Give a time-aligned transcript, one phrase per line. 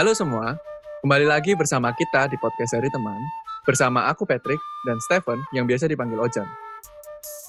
[0.00, 0.56] Halo semua,
[1.04, 3.20] kembali lagi bersama kita di podcast dari teman.
[3.68, 4.56] Bersama aku Patrick
[4.88, 6.48] dan Stephen yang biasa dipanggil Ojan.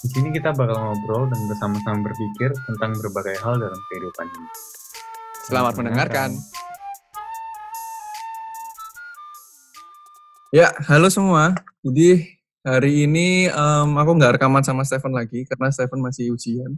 [0.03, 4.49] Di sini kita bakal ngobrol dan bersama-sama berpikir tentang berbagai hal dalam kehidupan ini.
[5.47, 6.29] Selamat mendengarkan.
[10.51, 11.55] Ya, halo semua.
[11.87, 12.35] Jadi
[12.67, 16.75] hari ini em, aku nggak rekaman sama Stephen lagi karena Stephen masih ujian.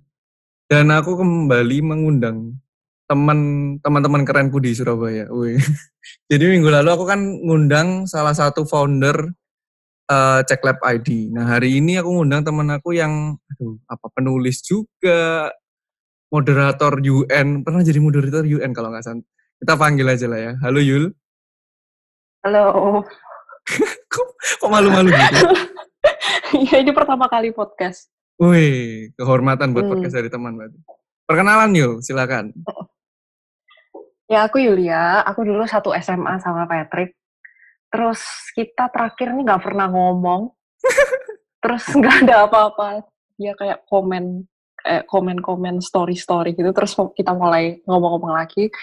[0.69, 2.61] Dan aku kembali mengundang
[3.03, 3.39] teman
[3.83, 5.27] teman-teman kerenku di Surabaya.
[5.29, 5.59] Wih.
[6.31, 9.31] Jadi minggu lalu aku kan ngundang salah satu founder
[10.07, 11.31] eh, Cek Lab ID.
[11.31, 15.51] Nah hari ini aku ngundang teman aku yang aduh, apa penulis juga,
[16.33, 19.21] moderator UN, pernah jadi moderator UN kalau nggak salah.
[19.61, 20.51] Kita panggil aja lah ya.
[20.65, 21.05] Halo Yul.
[22.43, 22.63] Halo.
[24.11, 24.27] Kok,
[24.59, 25.47] kok malu-malu gitu?
[26.53, 28.11] Iya, ini pertama kali podcast.
[28.37, 29.97] Wih, kehormatan buat Hmm.
[29.97, 30.77] podcast dari teman berarti.
[31.23, 32.51] Perkenalan Yul, silakan.
[34.31, 35.21] Ya, aku Yulia.
[35.29, 37.13] Aku dulu satu SMA sama Patrick.
[37.93, 38.23] Terus
[38.57, 40.49] kita terakhir nih nggak pernah ngomong.
[41.61, 43.05] Terus nggak ada apa-apa.
[43.37, 44.47] Ya kayak komen,
[44.89, 46.73] eh, komen-komen story-story gitu.
[46.73, 48.73] Terus kita mulai ngomong-ngomong lagi.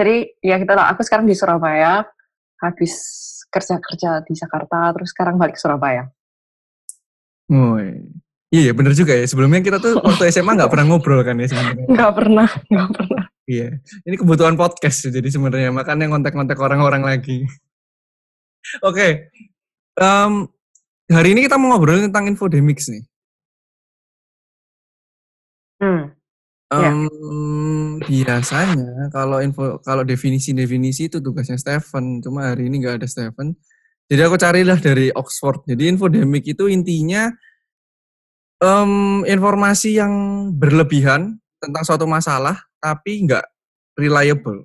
[0.00, 2.00] Jadi ya kita aku sekarang di Surabaya.
[2.64, 2.94] Habis
[3.52, 4.96] kerja-kerja di Jakarta.
[4.96, 6.08] Terus sekarang balik ke Surabaya.
[7.52, 8.00] Wih.
[8.50, 9.22] Iya, bener juga ya.
[9.30, 11.86] Sebelumnya kita tuh waktu SMA nggak pernah ngobrol kan ya sebenarnya.
[11.86, 13.22] Nggak pernah, nggak pernah.
[13.46, 13.68] Iya.
[14.06, 17.46] Ini kebutuhan podcast jadi sebenarnya makanya ngontek-ngontek orang-orang lagi.
[18.88, 19.30] Oke.
[19.98, 20.32] Em,
[21.10, 23.02] hari ini kita mau ngobrol tentang infodemics nih.
[25.80, 26.12] Hmm.
[26.70, 26.90] Iya.
[26.90, 33.54] Em, biasanya kalau info kalau definisi-definisi itu tugasnya Stephen, cuma hari ini nggak ada Stephen.
[34.10, 35.70] Jadi aku carilah dari Oxford.
[35.70, 37.30] Jadi infodemic itu intinya
[38.60, 38.92] em,
[39.24, 40.12] informasi yang
[40.54, 43.44] berlebihan tentang suatu masalah tapi nggak
[43.96, 44.64] reliable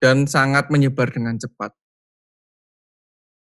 [0.00, 1.72] dan sangat menyebar dengan cepat.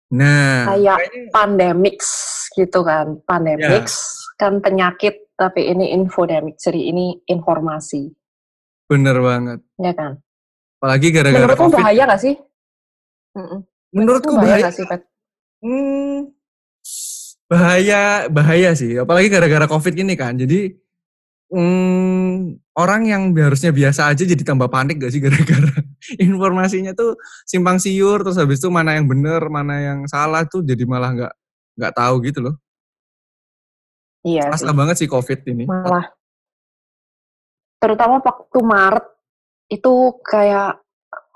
[0.08, 2.10] Nah, Kayak kayaknya- pandemics
[2.56, 3.20] gitu kan.
[3.28, 6.56] Pandemics kan penyakit, tapi ini infodemic.
[6.56, 8.08] Jadi ini informasi,
[8.88, 9.60] bener banget.
[9.76, 10.16] ya kan?
[10.80, 11.78] Apalagi gara-gara Menurutmu COVID.
[11.84, 12.36] bahaya gak sih?
[13.92, 14.66] Menurutku bahaya bahaya.
[14.72, 15.02] gak sih, Pet?
[15.60, 16.32] Hmm,
[17.48, 19.00] bahaya, bahaya sih.
[19.00, 20.36] Apalagi gara-gara COVID gini kan.
[20.36, 20.76] Jadi
[21.52, 25.82] hmm, orang yang harusnya biasa aja jadi tambah panik gak sih gara-gara
[26.20, 27.16] informasinya tuh
[27.48, 28.22] simpang siur.
[28.22, 31.34] Terus habis itu mana yang bener, mana yang salah tuh jadi malah nggak
[31.80, 32.56] nggak tahu gitu loh.
[34.28, 34.52] Iya.
[34.52, 35.64] Masa banget sih COVID ini.
[35.64, 36.12] Malah.
[37.78, 39.06] Terutama waktu Maret,
[39.70, 39.94] itu
[40.26, 40.82] kayak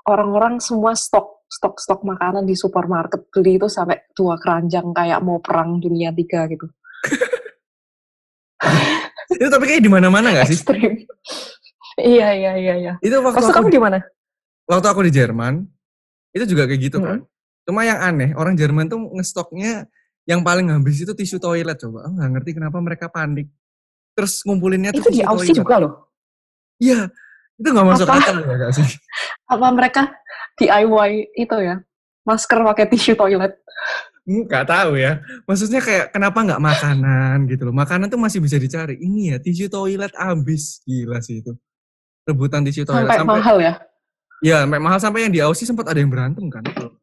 [0.08, 5.36] orang-orang semua stok stok stok makanan di supermarket beli itu sampai dua keranjang kayak mau
[5.44, 6.64] perang dunia tiga gitu.
[9.32, 10.56] Itu tapi kayak di mana-mana gak sih?
[10.60, 10.92] Ekstrim.
[12.00, 12.92] iya iya iya iya.
[13.04, 13.98] Itu waktu Maksud aku, kamu di mana?
[14.68, 15.66] waktu aku di Jerman,
[16.32, 17.20] itu juga kayak gitu kan.
[17.20, 17.28] Mm.
[17.68, 19.86] Cuma yang aneh, orang Jerman tuh ngestoknya
[20.24, 22.06] yang paling habis itu tisu toilet coba.
[22.08, 23.50] Aku nggak ngerti kenapa mereka panik.
[24.14, 25.60] Terus ngumpulinnya tuh Itu di Aussie toilet.
[25.64, 25.92] juga loh.
[26.78, 27.08] Iya,
[27.58, 28.16] itu nggak masuk Apa?
[28.20, 28.86] akal ya gak sih?
[29.48, 30.02] Apa mereka
[30.60, 31.80] DIY itu ya?
[32.22, 33.58] Masker pakai tisu toilet.
[34.22, 35.18] Nggak tahu ya.
[35.48, 37.74] Maksudnya kayak kenapa nggak makanan gitu loh.
[37.74, 38.94] Makanan tuh masih bisa dicari.
[39.02, 40.78] Ini ya tisu toilet habis.
[40.86, 41.52] Gila sih itu.
[42.22, 43.10] Rebutan tisu toilet.
[43.10, 43.74] Sampai mahal ya?
[44.42, 46.62] Iya, sampai mahal sampai yang di Aussie sempat ada yang berantem kan.
[46.70, 46.94] salah.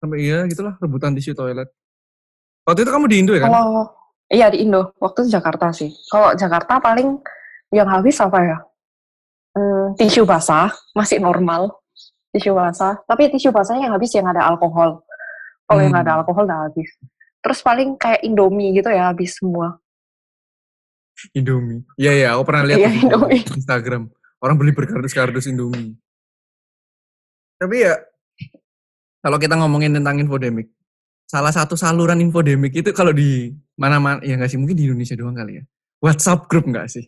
[0.00, 1.68] Sampai iya gitulah rebutan tisu toilet.
[2.64, 3.52] Waktu itu kamu di Indo ya kan?
[3.52, 3.68] Kalau
[4.32, 5.92] iya di Indo, waktu itu Jakarta sih.
[6.08, 7.20] Kalau Jakarta paling
[7.72, 8.58] yang habis apa ya?
[9.54, 11.72] Hmm, tisu basah masih normal,
[12.34, 12.98] tisu basah.
[13.06, 15.06] Tapi tisu basahnya yang habis yang ada alkohol.
[15.64, 16.20] Kalau yang nggak ada Hmm.
[16.26, 16.90] alkohol nggak habis.
[17.40, 19.78] Terus paling kayak Indomie gitu ya habis semua.
[21.32, 21.86] Indomie.
[21.94, 23.38] Iya iya, aku pernah lihat Iya, di.
[23.54, 24.10] Instagram.
[24.42, 25.94] Orang beli berkardus-kardus Indomie.
[27.56, 27.94] Tapi ya
[29.22, 30.68] kalau kita ngomongin tentang infodemic,
[31.24, 35.38] salah satu saluran infodemic itu kalau di mana-mana ya nggak sih mungkin di Indonesia doang
[35.38, 35.64] kali ya.
[36.02, 37.06] WhatsApp group nggak sih?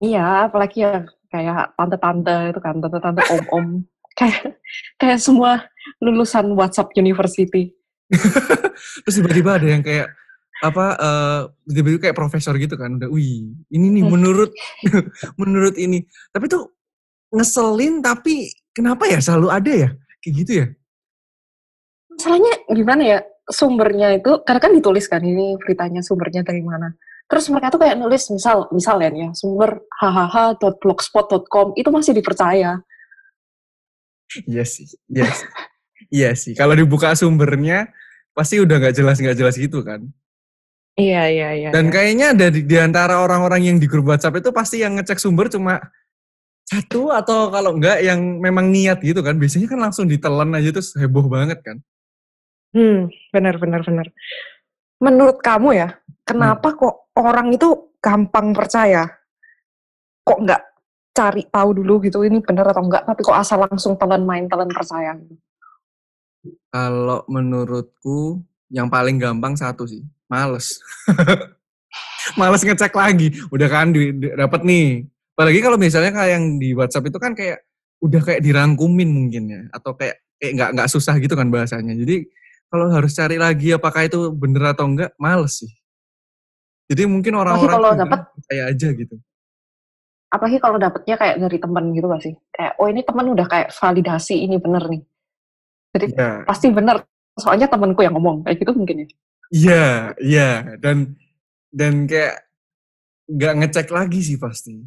[0.00, 3.66] Iya, apalagi ya kayak tante-tante itu kan, tante-tante om-om.
[4.18, 4.60] kayak
[5.00, 5.64] kayak semua
[6.04, 7.72] lulusan WhatsApp University.
[9.08, 10.12] Terus tiba-tiba ada yang kayak
[10.62, 11.40] apa eh
[11.74, 14.54] tiba-tiba kayak profesor gitu kan udah wih ini nih menurut
[15.40, 16.70] menurut ini tapi tuh
[17.34, 19.90] ngeselin tapi kenapa ya selalu ada ya
[20.22, 20.66] kayak gitu ya
[22.22, 23.18] Masalahnya gimana ya?
[23.42, 26.94] Sumbernya itu karena kan ditulis kan ini beritanya sumbernya dari mana.
[27.32, 32.84] Terus mereka tuh kayak nulis misal misal ya nih ya, sumber hahaha.blogspot.com itu masih dipercaya.
[34.44, 35.48] Iya sih, iya sih.
[36.12, 36.52] iya sih.
[36.52, 37.88] Kalau dibuka sumbernya
[38.36, 40.04] pasti udah nggak jelas nggak jelas gitu kan.
[40.92, 41.68] Iya iya iya.
[41.72, 41.92] Dan iya.
[41.96, 45.80] kayaknya dari di antara orang-orang yang di grup WhatsApp itu pasti yang ngecek sumber cuma
[46.68, 49.40] satu atau kalau enggak yang memang niat gitu kan.
[49.40, 51.80] Biasanya kan langsung ditelan aja terus heboh banget kan.
[52.76, 54.12] Hmm, benar benar benar.
[55.00, 55.88] Menurut kamu ya,
[56.26, 59.06] kenapa kok orang itu gampang percaya?
[60.22, 60.62] Kok nggak
[61.12, 64.70] cari tahu dulu gitu ini benar atau enggak, tapi kok asal langsung telan main, telan
[64.72, 65.36] percaya gitu?
[66.72, 68.40] Kalau menurutku
[68.72, 70.80] yang paling gampang satu sih, males.
[72.40, 73.36] males ngecek lagi.
[73.52, 73.92] Udah kan
[74.40, 75.06] dapet nih.
[75.36, 77.60] Apalagi kalau misalnya kayak yang di WhatsApp itu kan kayak
[78.02, 81.94] udah kayak dirangkumin mungkin ya atau kayak kayak nggak nggak susah gitu kan bahasanya.
[81.94, 82.26] Jadi
[82.72, 85.72] kalau harus cari lagi apakah itu bener atau enggak, males sih.
[86.90, 89.16] Jadi mungkin orang-orang kalau dapet- percaya aja gitu.
[90.32, 92.34] Apalagi kalau dapetnya kayak dari temen gitu gak sih?
[92.56, 95.02] Kayak, oh ini temen udah kayak validasi ini bener nih.
[95.92, 96.30] Jadi Iya.
[96.48, 97.04] pasti bener.
[97.36, 99.08] Soalnya temenku yang ngomong, kayak gitu mungkin ya.
[99.52, 99.84] Iya,
[100.20, 100.50] iya,
[100.80, 101.16] dan
[101.68, 102.44] dan kayak
[103.28, 104.80] nggak ngecek lagi sih pasti.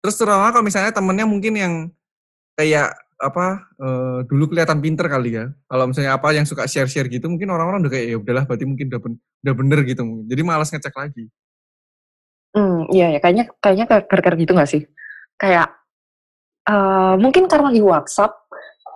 [0.00, 1.74] Terus terutama kalau misalnya temennya mungkin yang
[2.56, 5.52] kayak apa eh, dulu kelihatan pinter kali ya.
[5.68, 8.88] Kalau misalnya apa yang suka share-share gitu, mungkin orang-orang udah kayak ya udahlah berarti mungkin
[8.88, 10.02] udah, ben- udah bener gitu.
[10.24, 11.24] Jadi malas ngecek lagi.
[12.50, 14.82] Hmm, iya ya, kayaknya kayaknya gara-gara gitu gak sih?
[15.38, 15.68] Kayak
[16.66, 18.32] eh mungkin karena di WhatsApp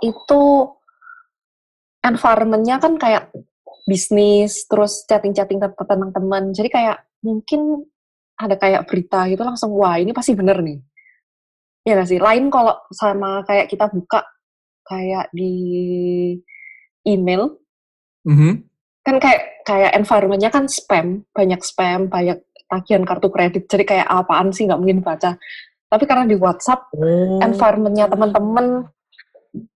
[0.02, 0.42] itu
[2.04, 3.32] environment-nya kan kayak
[3.84, 6.52] bisnis, terus chatting-chatting te- tentang teman.
[6.52, 7.84] Jadi kayak mungkin
[8.34, 10.80] ada kayak berita gitu langsung wah ini pasti bener nih.
[11.84, 12.16] Ya gak sih?
[12.16, 14.24] Lain kalau sama kayak kita buka
[14.88, 15.52] kayak di
[17.04, 17.60] email
[18.24, 18.64] Mhm.
[19.04, 22.40] kan kayak kayak environment-nya kan spam, banyak spam, banyak
[22.72, 23.68] tagihan kartu kredit.
[23.68, 25.36] Jadi kayak apaan sih nggak mungkin baca.
[25.92, 27.36] Tapi karena di WhatsApp Oh.
[27.44, 28.88] environment-nya teman-teman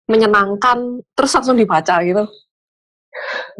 [0.08, 2.24] menyenangkan, terus langsung dibaca gitu.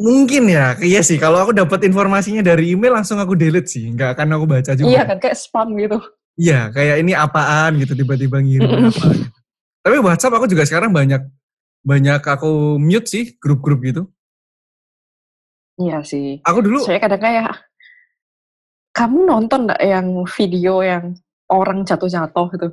[0.00, 1.20] Mungkin ya, iya sih.
[1.20, 4.88] Kalau aku dapat informasinya dari email langsung aku delete sih, nggak akan aku baca juga.
[4.88, 6.00] Iya kan kayak spam gitu.
[6.38, 9.26] Iya, kayak ini apaan gitu tiba-tiba ngirim apa gitu.
[9.82, 11.26] Tapi WhatsApp aku juga sekarang banyak
[11.82, 14.02] banyak aku mute sih grup-grup gitu.
[15.78, 16.38] Iya sih.
[16.46, 17.54] Aku dulu Saya kadang kayak
[18.94, 21.14] kamu nonton nggak yang video yang
[21.50, 22.68] orang jatuh-jatuh gitu?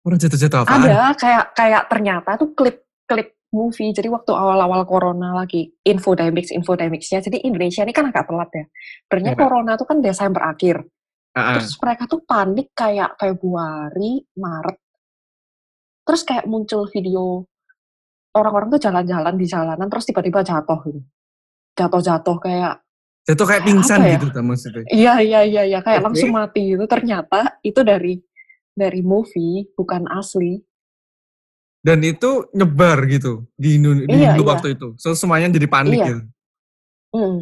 [0.00, 0.80] orang jatuh-jatuh apaan?
[0.88, 3.92] Ada kayak kayak ternyata tuh klip klip movie.
[3.92, 7.20] Jadi waktu awal-awal corona lagi infodemics infodemicsnya.
[7.20, 8.64] Jadi Indonesia ini kan agak telat ya.
[9.04, 9.40] Sebenarnya Iya.
[9.40, 10.84] corona tuh kan Desember akhir.
[11.30, 14.78] Terus mereka tuh panik kayak Februari, Maret.
[16.02, 17.46] Terus kayak muncul video
[18.34, 21.00] orang-orang tuh jalan-jalan di jalanan terus tiba-tiba jatuh gitu.
[21.78, 22.74] Jatuh-jatuh kayak
[23.20, 24.16] Jatuh kayak Kayak pingsan ya?
[24.16, 24.82] gitu maksudnya.
[24.90, 26.06] iya iya iya iya kayak Oke.
[26.10, 26.84] langsung mati gitu.
[26.88, 28.18] Ternyata itu dari
[28.72, 30.56] dari movie bukan asli.
[31.80, 34.42] Dan itu nyebar gitu di Indo, di Iya, iya.
[34.42, 34.96] waktu itu.
[34.98, 36.06] So semuanya jadi panik Iya.
[36.10, 36.22] gitu.
[37.10, 37.36] Hmm,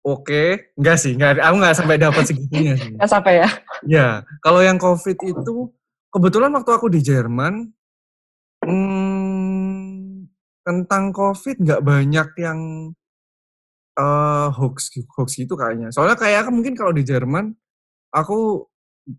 [0.00, 2.96] Oke, enggak sih, enggak, aku enggak sampai dapat segitunya sih.
[2.96, 3.48] nggak sampai ya.
[3.84, 4.08] Ya,
[4.40, 5.56] kalau yang COVID itu
[6.08, 7.68] kebetulan waktu aku di Jerman,
[8.64, 10.24] hmm,
[10.64, 12.60] tentang COVID nggak banyak yang
[14.00, 14.88] eh hoax
[15.20, 15.92] hoax gitu kayaknya.
[15.92, 17.52] Soalnya kayak aku mungkin kalau di Jerman,
[18.08, 18.64] aku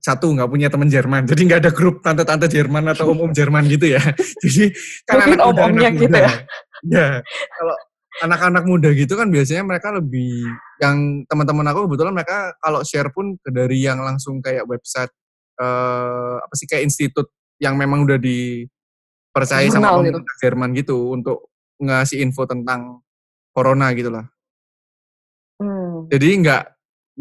[0.01, 3.85] satu nggak punya teman Jerman, jadi nggak ada grup tante-tante Jerman atau om-om Jerman gitu
[3.85, 4.01] ya.
[4.41, 4.73] jadi
[5.05, 6.33] kan Mungkin om-omnya gitu ya.
[6.81, 7.21] Ya,
[7.53, 7.75] kalau
[8.19, 10.43] anak-anak muda gitu kan biasanya mereka lebih
[10.83, 15.11] yang teman-teman aku kebetulan mereka kalau share pun dari yang langsung kayak website
[15.55, 20.11] eh apa sih kayak institut yang memang udah dipercaya sama Jurnal gitu.
[20.11, 21.37] pemerintah Jerman gitu untuk
[21.79, 22.99] ngasih info tentang
[23.55, 24.25] corona gitu lah.
[25.61, 26.09] Hmm.
[26.09, 26.63] Jadi nggak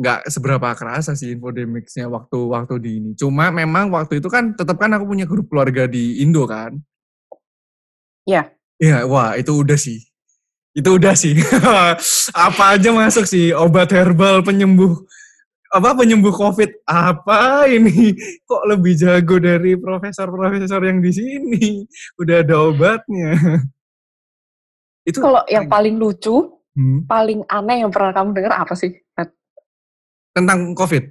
[0.00, 3.11] nggak seberapa kerasa sih infodemicsnya waktu waktu di ini.
[3.14, 6.80] Cuma memang waktu itu kan tetap kan aku punya grup keluarga di Indo kan.
[8.25, 8.49] Iya.
[8.80, 10.09] Iya, wah itu udah sih.
[10.70, 11.34] Itu udah sih.
[12.46, 14.94] apa aja masuk sih obat herbal penyembuh
[15.70, 18.10] apa penyembuh COVID apa ini
[18.50, 21.86] kok lebih jago dari profesor-profesor yang di sini
[22.18, 23.38] udah ada obatnya
[25.08, 28.94] itu Kalau yang paling lucu, Hmm, paling aneh yang pernah kamu dengar apa sih?
[30.30, 31.02] Tentang COVID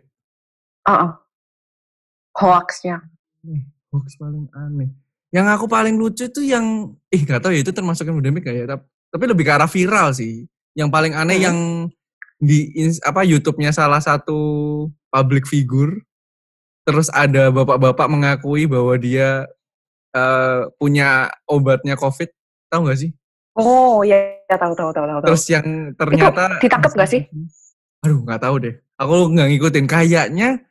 [0.88, 1.12] Ah, ah.
[2.40, 3.04] Hoaxnya.
[3.92, 4.88] hoax paling aneh.
[5.36, 8.66] Yang aku paling lucu itu yang, ih gak tahu ya itu termasuk endemik gak ya,
[8.72, 10.46] tapi, tapi lebih ke arah viral sih.
[10.78, 11.46] Yang paling aneh Hmm.
[11.46, 11.58] yang
[12.40, 12.72] di
[13.04, 14.40] apa YouTube-nya salah satu
[15.12, 16.00] public figure,
[16.88, 19.46] terus ada bapak-bapak mengakui bahwa dia
[20.10, 22.30] eh, punya obatnya COVID,
[22.74, 23.12] tahu nggak sih?
[23.54, 24.18] Oh, ya,
[24.50, 25.20] ya tahu tahu tahu tahu.
[25.30, 27.22] Terus yang ternyata ditangkap nggak sih?
[28.02, 28.74] Aduh, nggak tahu deh.
[28.98, 29.86] Aku nggak ngikutin.
[29.86, 30.64] Kayaknya,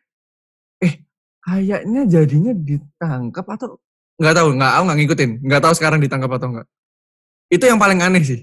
[0.83, 1.07] eh,
[1.45, 3.79] kayaknya jadinya ditangkap atau
[4.19, 4.49] nggak tahu.
[4.59, 5.31] Nggak, aku nggak ngikutin.
[5.45, 6.67] Nggak tahu sekarang ditangkap atau nggak.
[7.49, 8.41] Itu yang paling aneh sih.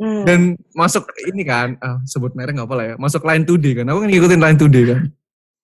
[0.00, 0.24] Hmm.
[0.26, 0.40] Dan
[0.76, 2.94] masuk ini kan, ah, sebut merek nggak apa lah ya.
[2.98, 3.86] Masuk Line Today kan.
[3.88, 5.00] Aku kan ngikutin Line Today kan.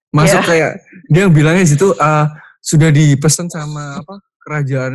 [0.09, 0.49] Masuk Iya.
[0.49, 0.73] kayak
[1.13, 4.95] dia bilangnya situ, ah, sudah dipesan sama apa kerajaan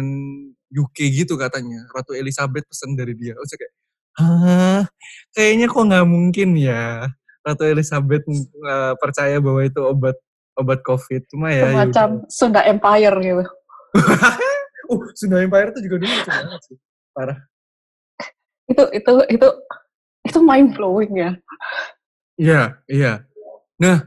[0.74, 1.86] UK gitu katanya.
[1.94, 3.38] Ratu Elizabeth pesan dari dia.
[3.38, 3.74] Oh, saya kayak,
[4.14, 4.82] Hah,
[5.34, 7.10] kayaknya kok nggak mungkin ya
[7.42, 10.16] Ratu Elizabeth uh, percaya bahwa itu obat
[10.56, 11.22] obat COVID.
[11.34, 11.68] Cuma ya.
[11.70, 13.44] Semacam Sunda Empire gitu.
[14.94, 16.78] uh, Sunda Empire itu juga dulu banget sih.
[17.14, 17.38] Parah.
[18.66, 19.48] Itu itu itu
[20.26, 21.32] itu mind blowing ya.
[22.36, 23.14] Iya, iya.
[23.78, 24.02] Nah,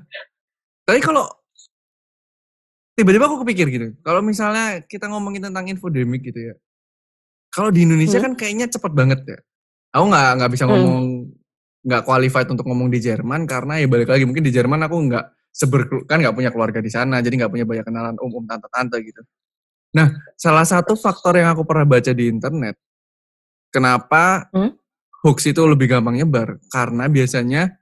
[0.82, 1.30] tapi kalau
[2.98, 6.54] tiba-tiba aku kepikir gitu, kalau misalnya kita ngomongin tentang infodemik gitu ya,
[7.54, 8.26] kalau di Indonesia hmm.
[8.26, 9.38] kan kayaknya cepet banget ya.
[9.94, 10.72] Aku nggak nggak bisa hmm.
[10.74, 11.04] ngomong
[11.86, 12.08] nggak hmm.
[12.10, 15.24] qualified untuk ngomong di Jerman karena ya balik lagi mungkin di Jerman aku nggak
[15.56, 19.22] seber kan nggak punya keluarga di sana, jadi nggak punya banyak kenalan umum tante-tante gitu.
[19.96, 22.76] Nah, salah satu faktor yang aku pernah baca di internet,
[23.70, 24.72] kenapa hmm?
[25.24, 27.74] hoax itu lebih gampang nyebar karena biasanya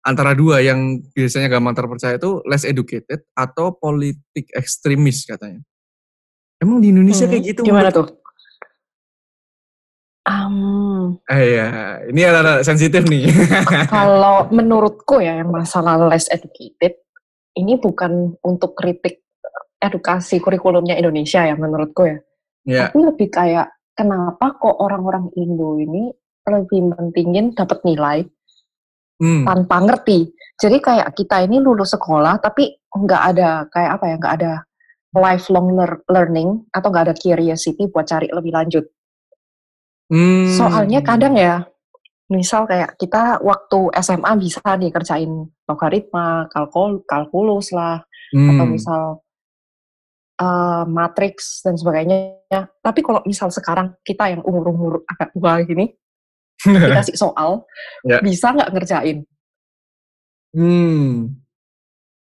[0.00, 5.60] antara dua yang biasanya gampang terpercaya itu less educated atau politik ekstremis katanya.
[6.60, 7.60] Emang di Indonesia hmm, kayak gitu?
[7.64, 8.08] Gimana tuh?
[10.28, 11.68] Um, eh ya,
[12.12, 13.32] ini ada sensitif nih.
[13.94, 17.00] kalau menurutku ya yang masalah less educated
[17.56, 19.24] ini bukan untuk kritik
[19.80, 22.18] edukasi kurikulumnya Indonesia ya menurutku ya.
[22.68, 22.92] Yeah.
[22.92, 26.08] Tapi lebih kayak kenapa kok orang-orang Indo ini
[26.48, 28.24] lebih mentingin dapat nilai
[29.20, 29.44] hmm.
[29.44, 30.32] tanpa ngerti.
[30.56, 34.52] Jadi kayak kita ini lulus sekolah tapi nggak ada kayak apa ya nggak ada
[35.12, 35.68] lifelong
[36.08, 38.84] learning atau nggak ada curiosity buat cari lebih lanjut.
[40.10, 40.50] Hmm.
[40.50, 41.62] Soalnya kadang ya,
[42.30, 48.02] misal kayak kita waktu SMA bisa nih kerjain logaritma, kalkul, kalkulus lah,
[48.34, 48.48] hmm.
[48.54, 49.02] atau misal
[50.40, 52.40] uh, matrix dan sebagainya.
[52.80, 55.92] Tapi kalau misal sekarang kita yang umur-umur agak tua gini,
[56.64, 57.68] dikasih soal,
[58.02, 58.24] yeah.
[58.24, 59.18] bisa nggak ngerjain?
[60.56, 61.38] Hmm.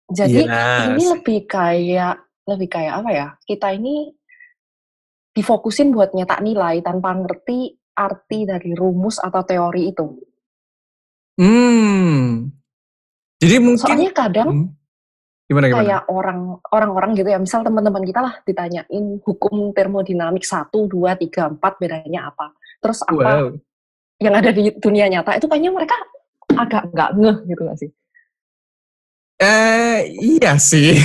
[0.09, 0.85] Jadi yes.
[0.93, 3.27] ini lebih kayak lebih kayak apa ya?
[3.45, 4.09] Kita ini
[5.33, 10.07] difokusin buat nyetak nilai tanpa ngerti arti dari rumus atau teori itu.
[11.39, 12.51] Hmm.
[13.39, 14.67] Jadi mungkin soalnya kadang hmm.
[15.49, 15.81] Gimana, gimana?
[15.81, 16.39] kayak orang
[16.69, 22.29] orang-orang gitu ya, misal teman-teman kita lah ditanyain hukum termodinamik satu, dua, tiga, empat bedanya
[22.29, 22.53] apa?
[22.79, 23.49] Terus apa wow
[24.19, 25.95] yang ada di dunia nyata itu kayaknya mereka
[26.59, 27.89] agak nggak ngeh gitu gak sih?
[29.39, 30.99] Eh iya sih,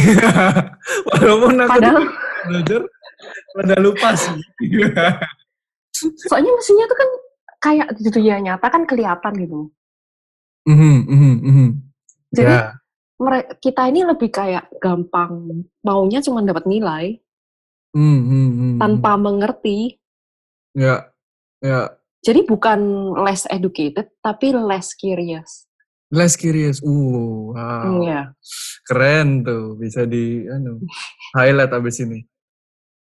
[1.15, 2.03] walaupun aku Padahal,
[2.51, 2.83] belajar
[3.55, 4.35] pada lupa sih.
[6.27, 7.11] Soalnya mesinnya tuh kan
[7.63, 9.71] kayak di dunia nyata kan kelihatan gitu.
[10.67, 11.69] Mm -hmm, mm -hmm.
[12.35, 12.75] Jadi yeah.
[13.63, 17.23] Kita ini lebih kayak gampang maunya cuma dapat nilai
[17.95, 19.99] mm -hmm, tanpa mengerti.
[20.75, 21.01] Ya, yeah.
[21.63, 21.71] ya.
[21.71, 21.89] Yeah
[22.25, 25.69] jadi bukan less educated, tapi less curious.
[26.09, 26.81] Less curious.
[26.81, 28.01] Uh, wow.
[28.01, 28.33] Iya.
[28.89, 30.81] Keren tuh, bisa di anu,
[31.37, 32.25] highlight abis ini.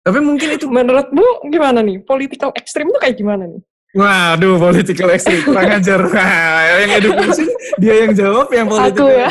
[0.00, 2.00] Tapi mungkin itu menurutmu gimana nih?
[2.08, 3.62] Political extreme tuh kayak gimana nih?
[3.92, 6.00] Waduh, political extreme kurang ajar.
[6.12, 7.44] Nah, yang edukasi
[7.76, 9.30] dia yang jawab, yang political Aku ya.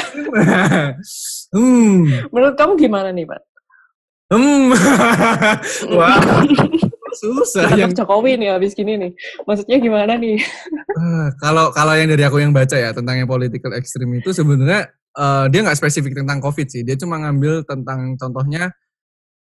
[1.57, 2.29] hmm.
[2.29, 3.41] Menurut kamu gimana nih, Pak?
[4.29, 4.69] Hmm.
[5.97, 6.21] Wah.
[7.11, 9.11] Susah yang Jokowi nih habis gini nih.
[9.43, 10.39] Maksudnya gimana nih?
[10.95, 14.87] uh, kalau kalau yang dari aku yang baca ya tentang yang political extreme itu sebenarnya
[15.19, 16.87] uh, dia nggak spesifik tentang COVID sih.
[16.87, 18.71] Dia cuma ngambil tentang contohnya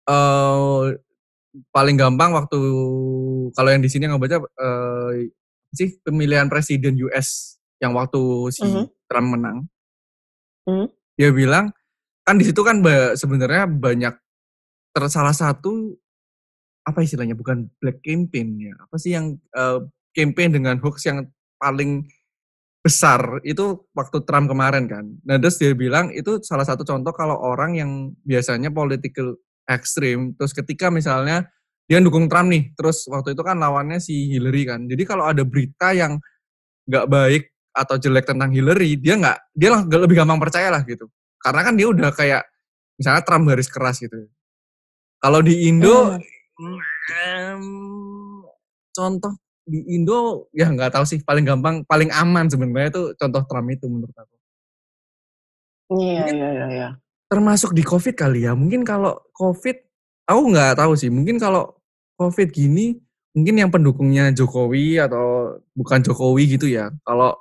[0.08, 0.96] uh,
[1.72, 2.58] paling gampang waktu
[3.52, 5.12] kalau yang di sini nggak baca uh,
[5.74, 8.64] sih pemilihan presiden US yang waktu si.
[8.64, 8.86] -huh.
[9.08, 9.58] Trump menang.
[10.66, 10.86] -huh.
[11.18, 11.70] Dia bilang
[12.24, 12.84] kan di situ kan
[13.16, 14.14] sebenarnya banyak
[14.92, 15.96] ter salah satu
[16.84, 19.84] apa istilahnya bukan black campaign ya apa sih yang uh,
[20.16, 21.28] campaign dengan hoax yang
[21.60, 22.08] paling
[22.80, 25.04] besar itu waktu Trump kemarin kan.
[25.26, 27.90] Nah terus dia bilang itu salah satu contoh kalau orang yang
[28.24, 29.36] biasanya political
[29.68, 31.44] extreme terus ketika misalnya
[31.88, 34.84] dia dukung Trump nih terus waktu itu kan lawannya si Hillary kan.
[34.84, 36.20] Jadi kalau ada berita yang
[36.84, 41.08] nggak baik atau jelek tentang Hillary dia nggak dia lah lebih gampang percaya lah gitu.
[41.40, 42.44] Karena kan dia udah kayak
[43.00, 44.28] misalnya Trump garis keras gitu.
[45.20, 46.16] Kalau di Indo
[46.58, 47.62] hmm
[48.90, 49.32] contoh
[49.62, 53.86] di Indo ya nggak tahu sih paling gampang paling aman sebenarnya itu contoh Trump itu
[53.88, 54.34] menurut aku.
[55.96, 56.88] Iya iya iya.
[57.28, 58.56] Termasuk di COVID kali ya.
[58.56, 59.76] Mungkin kalau COVID
[60.28, 61.12] aku nggak tahu sih.
[61.12, 61.76] Mungkin kalau
[62.16, 62.96] COVID gini
[63.36, 66.88] mungkin yang pendukungnya Jokowi atau bukan Jokowi gitu ya.
[67.04, 67.36] Kalau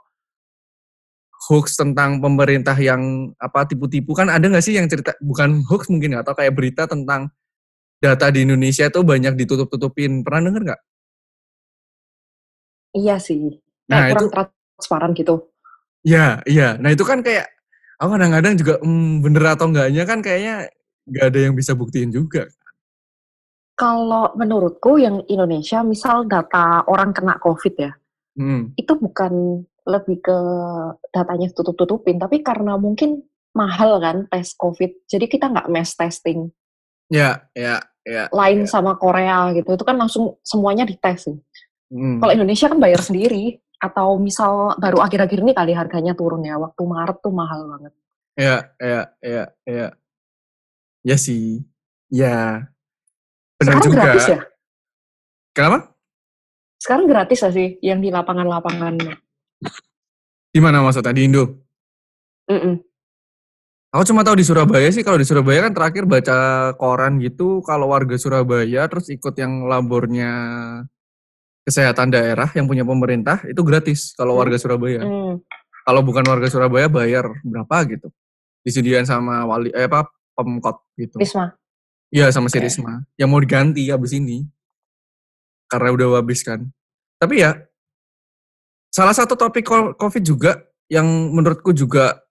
[1.48, 6.20] hoax tentang pemerintah yang apa tipu-tipu kan ada nggak sih yang cerita bukan hoax mungkin
[6.20, 7.32] atau kayak berita tentang
[8.04, 10.22] data di Indonesia itu banyak ditutup-tutupin.
[10.22, 10.82] Pernah denger nggak?
[12.98, 13.62] Iya sih.
[13.88, 15.36] Nah, kurang itu, transparan gitu.
[16.04, 16.76] Iya, iya.
[16.78, 17.48] Nah itu kan kayak,
[17.98, 20.56] aku kadang-kadang juga hmm, bener atau enggaknya kan kayaknya
[21.08, 22.46] nggak ada yang bisa buktiin juga.
[22.46, 22.74] Kan.
[23.78, 27.94] Kalau menurutku yang Indonesia, misal data orang kena COVID ya,
[28.38, 28.70] Hmm.
[28.78, 30.38] itu bukan lebih ke
[31.10, 33.26] datanya tutup-tutupin, tapi karena mungkin
[33.58, 36.54] mahal kan tes COVID, jadi kita nggak mass testing.
[37.10, 38.30] Ya, ya, ya.
[38.30, 41.38] Lain sama Korea gitu, itu kan langsung semuanya dites sih.
[41.90, 42.22] Hmm.
[42.22, 46.82] Kalau Indonesia kan bayar sendiri, atau misal baru akhir-akhir ini kali harganya turun ya, waktu
[46.82, 47.94] Maret tuh mahal banget.
[48.38, 49.88] Ya, ya, ya, ya.
[51.06, 51.66] Ya sih.
[52.10, 52.70] Ya.
[53.58, 53.98] Benar Sekarang juga.
[54.02, 54.40] gratis ya?
[55.54, 55.78] Kenapa?
[56.78, 59.02] Sekarang gratis ya sih, yang di lapangan-lapangan.
[60.54, 61.14] Di mana maksudnya?
[61.14, 61.66] Di Indo?
[62.46, 62.82] Mm-mm.
[63.98, 66.38] Aku cuma tahu di Surabaya sih, kalau di Surabaya kan terakhir baca
[66.78, 70.30] koran gitu, kalau warga Surabaya terus ikut yang labornya
[71.68, 74.48] kesehatan daerah yang punya pemerintah, itu gratis kalau Hmm.
[74.48, 75.04] warga Surabaya.
[75.04, 75.44] Mm.
[75.84, 78.08] Kalau bukan warga Surabaya bayar berapa gitu.
[78.64, 81.20] Disediain sama wali, eh apa, pemkot gitu.
[81.20, 81.60] Risma.
[82.08, 82.72] Iya sama si Oke.
[82.72, 83.04] Risma.
[83.20, 84.48] Yang mau diganti habis ini.
[85.68, 86.64] Karena udah habis kan.
[87.20, 87.60] Tapi ya,
[88.88, 89.68] salah satu topik
[90.00, 91.04] COVID juga yang
[91.36, 92.24] menurutku juga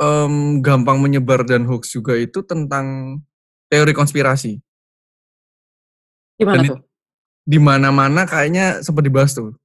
[0.00, 3.20] em, gampang menyebar dan hoax juga itu tentang
[3.68, 4.56] teori konspirasi.
[6.40, 6.80] Gimana Dan tuh?
[7.50, 9.58] Di mana-mana kayaknya sempat dibahas tuh.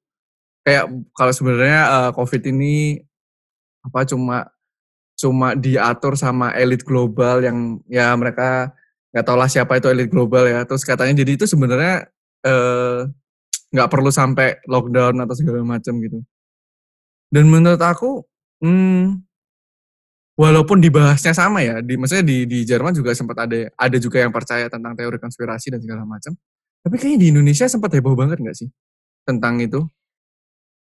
[0.66, 2.98] Kayak kalau sebenarnya eh, COVID ini
[3.86, 4.50] apa cuma
[5.14, 8.74] cuma diatur sama elit global yang ya mereka
[9.14, 10.66] nggak tahu lah siapa itu elit global ya.
[10.66, 12.10] Terus katanya jadi itu sebenarnya
[12.42, 13.00] eh,
[13.76, 16.20] nggak perlu sampai lockdown atau segala macam gitu.
[17.28, 18.24] Dan menurut aku,
[18.64, 19.20] hmm,
[20.40, 24.32] walaupun dibahasnya sama ya, di maksudnya di di Jerman juga sempat ada ada juga yang
[24.32, 26.32] percaya tentang teori konspirasi dan segala macam.
[26.86, 28.70] Tapi kayaknya di Indonesia sempat heboh banget nggak sih
[29.26, 29.82] tentang itu?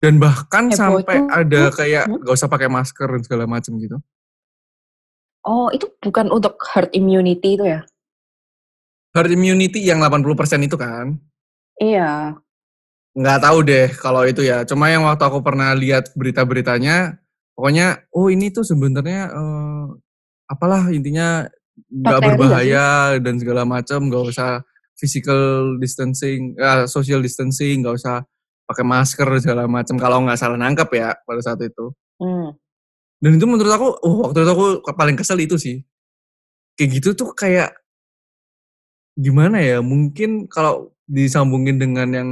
[0.02, 2.18] Dan bahkan Heboh sampai itu- ada kayak Hmm?
[2.18, 4.02] nggak usah pakai masker dan segala macam gitu.
[5.42, 7.87] Oh, itu bukan untuk herd immunity itu ya?
[9.14, 11.19] Herd immunity yang 80% itu kan.
[11.78, 12.34] Iya.
[13.15, 14.67] Nggak tahu deh kalau itu ya.
[14.67, 17.19] Cuma yang waktu aku pernah lihat berita-beritanya,
[17.54, 19.86] pokoknya oh ini tuh sebenarnya eh,
[20.47, 21.47] apalah intinya
[21.91, 22.86] nggak berbahaya
[23.23, 24.67] dan segala macam, nggak usah
[25.02, 28.23] physical distancing, eh, social distancing, nggak usah
[28.71, 29.99] pakai masker segala macam.
[29.99, 31.91] Kalau nggak salah nangkep ya pada saat itu.
[32.23, 32.54] Hmm.
[33.19, 35.82] Dan itu menurut aku, oh waktu itu aku paling kesel itu sih.
[36.78, 37.75] Kayak gitu tuh kayak
[39.19, 39.82] gimana ya?
[39.82, 42.30] Mungkin kalau disambungin dengan yang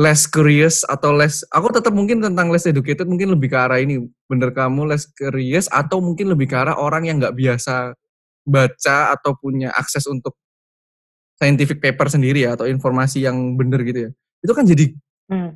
[0.00, 4.08] less curious atau less, aku tetap mungkin tentang less educated mungkin lebih ke arah ini.
[4.24, 7.92] Bener kamu less curious atau mungkin lebih ke arah orang yang nggak biasa
[8.48, 10.39] baca atau punya akses untuk
[11.40, 14.10] scientific paper sendiri ya atau informasi yang bener gitu ya.
[14.44, 14.92] Itu kan jadi
[15.30, 15.54] Hmm.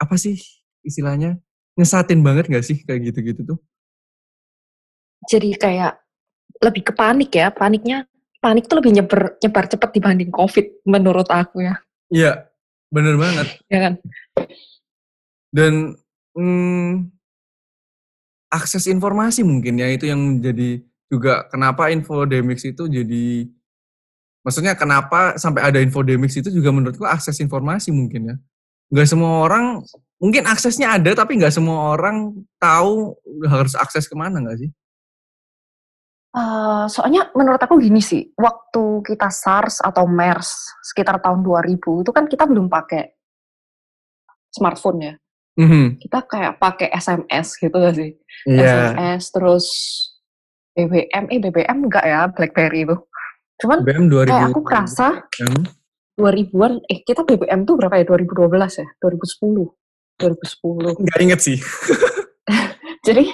[0.00, 0.40] apa sih
[0.80, 1.36] istilahnya
[1.76, 3.58] ngesatin banget nggak sih kayak gitu-gitu tuh?
[5.28, 6.00] Jadi kayak
[6.64, 7.52] lebih ke panik ya.
[7.52, 8.08] Paniknya,
[8.40, 11.76] panik tuh lebih nyebar, nyebar cepat dibanding COVID menurut aku ya.
[12.08, 12.48] Iya,
[12.88, 13.46] bener banget.
[13.68, 13.94] Ya kan?
[15.52, 16.00] Dan
[16.32, 17.12] hmm,
[18.48, 23.52] akses informasi mungkin ya itu yang menjadi juga kenapa infodemics itu jadi
[24.44, 28.36] maksudnya kenapa sampai ada infodemics itu juga menurutku akses informasi mungkin ya.
[28.92, 29.80] Nggak semua orang
[30.20, 33.16] mungkin aksesnya ada tapi nggak semua orang tahu
[33.48, 34.70] harus akses ke mana nggak sih?
[36.34, 42.10] Eh, soalnya menurut aku gini sih, waktu kita SARS atau MERS sekitar tahun 2000 itu
[42.10, 43.14] kan kita belum pakai
[44.50, 45.14] smartphone ya.
[45.54, 48.18] Mhm, Kita kayak pakai SMS gitu gak sih?
[48.50, 48.98] Iya.
[48.98, 49.66] SMS terus
[50.74, 52.98] BBM, eh BBM enggak ya BlackBerry itu.
[53.60, 54.30] Cuman BBM 2000.
[54.30, 55.08] kayak aku kerasa
[55.40, 55.62] Hmm,
[56.18, 58.04] 2000-an, eh kita BBM tuh berapa ya?
[58.06, 58.88] 2012 ya?
[59.02, 59.66] 2010.
[60.18, 61.02] 2010.
[61.02, 61.58] Nggak inget sih.
[63.06, 63.24] Jadi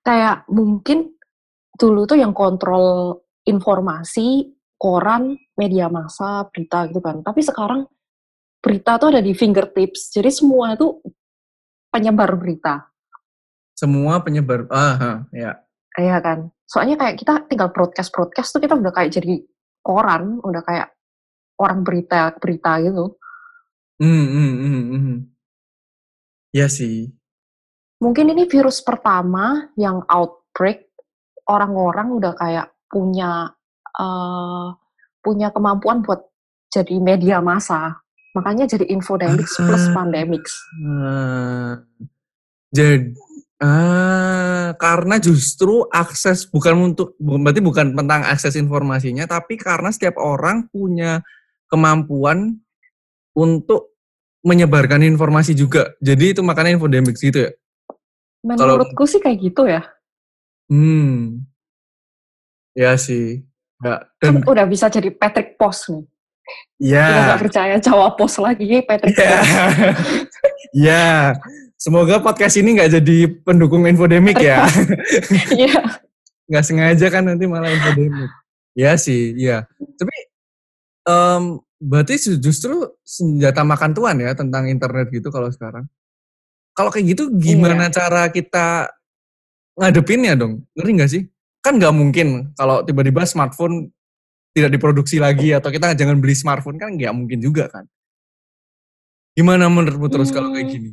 [0.00, 1.12] kayak mungkin
[1.76, 7.20] dulu tuh yang kontrol informasi, koran, media massa, berita gitu kan.
[7.20, 7.84] Tapi sekarang
[8.60, 10.12] berita tuh ada di fingertips.
[10.12, 11.00] Jadi semua tuh
[11.92, 12.88] penyebar berita.
[13.76, 14.68] Semua penyebar.
[14.68, 15.56] Ah, ah, ya.
[15.96, 16.48] Iya kan?
[16.68, 19.40] Soalnya kayak kita tinggal broadcast-broadcast tuh kita udah kayak jadi
[19.90, 20.94] koran, udah kayak
[21.58, 23.18] orang berita-berita gitu.
[23.98, 25.18] Hmm, hmm, hmm, hmm.
[26.54, 27.10] Ya sih.
[27.98, 30.88] Mungkin ini virus pertama yang outbreak,
[31.50, 33.50] orang-orang udah kayak punya
[33.90, 34.68] eh,
[35.20, 36.22] punya kemampuan buat
[36.70, 37.98] jadi media massa.
[38.32, 39.92] Makanya jadi infodemics plus Ah.
[39.92, 40.54] pandemics.
[40.86, 41.72] Ah,
[42.70, 43.10] jadi
[43.60, 50.66] ah, karena justru akses bukan untuk berarti bukan tentang akses informasinya tapi karena setiap orang
[50.72, 51.20] punya
[51.70, 52.58] kemampuan
[53.36, 53.94] untuk
[54.40, 55.94] menyebarkan informasi juga.
[56.00, 57.50] Jadi itu makanya infodemics gitu ya.
[58.40, 59.84] Menurutku sih kayak gitu ya.
[60.72, 61.44] Hmm.
[62.72, 63.44] Ya sih.
[63.80, 66.04] Kan dan udah bisa jadi Patrick Post nih.
[66.80, 67.06] ya.
[67.06, 69.16] Udah nggak percaya Jawa Post lagi, Patrick.
[69.16, 69.52] Post.
[70.88, 71.36] ya.
[71.80, 74.68] Semoga podcast ini nggak jadi pendukung infodemik ya.
[75.56, 75.96] Iya.
[76.44, 78.28] nggak sengaja kan nanti malah infodemik.
[78.76, 79.64] Ya sih, iya.
[79.96, 80.12] Tapi
[81.08, 81.42] em,
[81.80, 85.88] berarti justru senjata makan tuan ya tentang internet gitu kalau sekarang.
[86.76, 88.92] Kalau kayak gitu gimana cara kita
[89.80, 90.68] ngadepinnya dong?
[90.76, 91.22] Ngerti nggak sih?
[91.64, 93.88] Kan nggak mungkin kalau tiba-tiba smartphone
[94.52, 97.88] tidak diproduksi lagi atau kita jangan beli smartphone kan nggak mungkin juga kan.
[99.32, 100.74] Gimana menurutmu terus kalau kayak Hmm.
[100.76, 100.90] gini?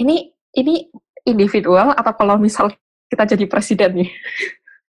[0.00, 0.16] Ini
[0.56, 0.74] ini
[1.28, 2.72] individual atau kalau misal
[3.12, 4.10] kita jadi presiden nih?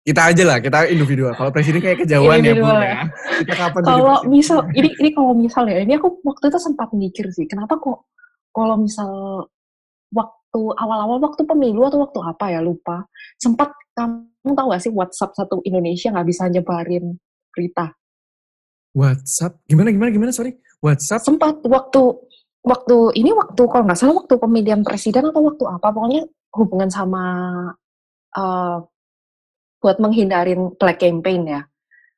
[0.01, 1.37] Kita aja lah, kita individual.
[1.37, 3.01] Kalau presiden kayak kejauhan ya, Bu Individual ya.
[3.45, 7.29] Kita kapan Kalau misal ini ini kalau misal ya, ini aku waktu itu sempat mikir
[7.33, 8.09] sih, kenapa kok
[8.53, 9.11] kalau misal
[10.13, 13.07] waktu awal-awal waktu pemilu atau waktu apa ya lupa,
[13.39, 17.21] sempat kamu tahu gak sih WhatsApp satu Indonesia nggak bisa nyebarin
[17.53, 17.93] berita.
[18.97, 19.63] WhatsApp?
[19.71, 20.33] Gimana, gimana, gimana?
[20.35, 20.59] Sorry.
[20.83, 21.23] WhatsApp?
[21.23, 22.03] Sempat waktu
[22.61, 26.23] waktu ini waktu kalau nggak salah waktu pemilihan presiden atau waktu apa pokoknya
[26.57, 27.25] hubungan sama
[28.37, 28.77] eh,
[29.81, 31.63] buat menghindarin black campaign ya.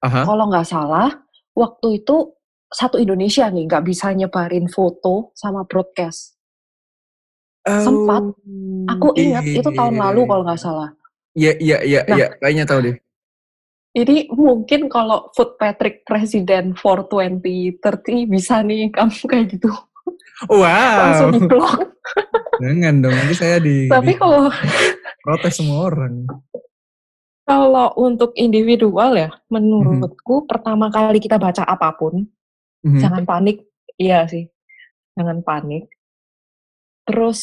[0.02, 0.26] Aha.
[0.26, 1.09] Kalau nggak salah
[1.55, 2.35] waktu itu
[2.72, 6.35] satu Indonesia nih nggak bisa nyebarin foto sama broadcast.
[7.62, 8.26] sempat.
[8.26, 10.28] Oh, Aku ingat iya, itu tahun iya, lalu iya.
[10.35, 10.90] kalau nggak salah.
[11.38, 12.16] Iya, iya, iya, Nah.
[12.18, 12.26] iya.
[12.42, 12.96] Kayaknya tahu deh.
[13.94, 17.78] Jadi mungkin kalau Food Patrick Presiden for 2030
[18.26, 19.70] bisa nih kamu kayak gitu
[20.49, 21.35] langsung Wow.
[21.35, 21.79] di blok.
[22.59, 24.49] Jangan dong, nanti saya di, Tapi di kalau
[25.21, 26.27] protes semua orang.
[27.42, 32.27] kalau untuk individual ya, menurutku pertama kali kita baca apa pun,
[32.83, 32.99] Mhm.
[32.99, 33.66] jangan panik.
[33.95, 34.47] Iya sih,
[35.14, 35.90] jangan panik.
[37.03, 37.40] Terus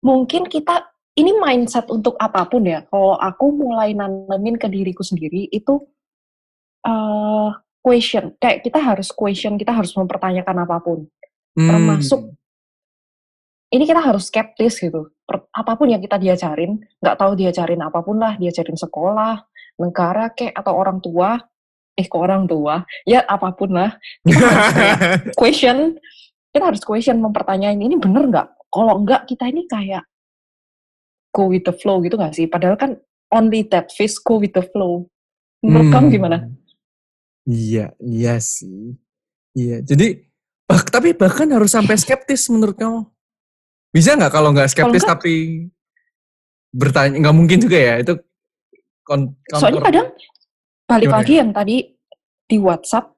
[0.00, 2.86] mungkin kita ini mindset untuk apa pun ya.
[2.86, 5.82] Kalau aku mulai nanemin ke diriku sendiri itu
[6.82, 7.50] eh
[7.82, 8.32] question.
[8.38, 11.06] Kayak kita harus question, kita harus mempertanyakan apa pun.
[11.54, 12.38] Termasuk Hmm.
[13.72, 15.16] Ini kita harus skeptis gitu.
[15.24, 19.48] Per- apa pun yang kita diajarin, nggak tahu diajarin apa pun lah, diajarin sekolah,
[19.80, 21.40] negara kek atau orang tua,
[21.96, 23.96] eh ke orang tua, ya apa pun lah.
[24.20, 24.98] Kita harus kayak
[25.40, 25.76] question,
[26.52, 28.48] kita harus question mempertanyain ini bener nggak?
[28.68, 30.04] Kalau enggak kita ini kayak
[31.32, 32.44] go with the flow gitu nggak sih?
[32.52, 33.00] Padahal kan
[33.32, 35.08] only that fish go with the flow.
[35.64, 36.16] Menurut kamu Hmm.
[36.20, 36.36] gimana?
[37.48, 39.00] Iya, iya sih.
[39.56, 40.28] Iya, jadi
[40.72, 43.04] bah- tapi bahkan harus sampai skeptis menurut kamu.
[43.92, 45.34] Bisa nggak kalau nggak skeptis nggak- tapi
[46.72, 47.20] bertanya?
[47.20, 48.16] Nggak mungkin juga ya itu.
[49.04, 50.08] Kon, Soalnya kadang
[50.86, 51.76] balik Gimana lagi yang tadi
[52.46, 53.12] di WhatsApp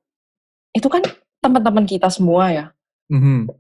[0.75, 1.05] itu kan
[1.39, 2.67] teman-teman kita semua ya.
[3.13, 3.53] Mhm.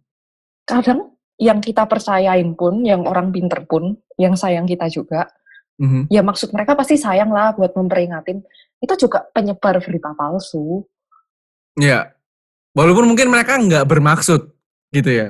[0.64, 5.28] Kadang yang kita percayain pun, yang orang pinter pun, yang sayang kita juga,
[5.76, 6.08] Mhm.
[6.08, 8.40] ya maksud mereka pasti sayang lah buat memperingatin.
[8.80, 10.86] Itu juga penyebar berita palsu.
[11.76, 12.13] Iya.
[12.74, 14.50] Walaupun mungkin mereka nggak bermaksud
[14.90, 15.28] gitu ya.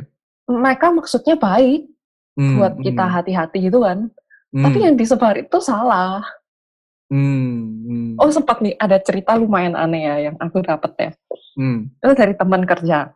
[0.48, 1.88] Mereka maksudnya baik
[2.34, 4.10] Hmm, buat kita hmm, hati-hati gitu kan.
[4.50, 6.18] hmm, Tapi yang disebar itu salah.
[7.12, 11.10] hmm, hmm, Oh sempat nih ada cerita lumayan aneh ya yang aku dapet ya.
[11.54, 13.14] hmm, Itu dari teman kerja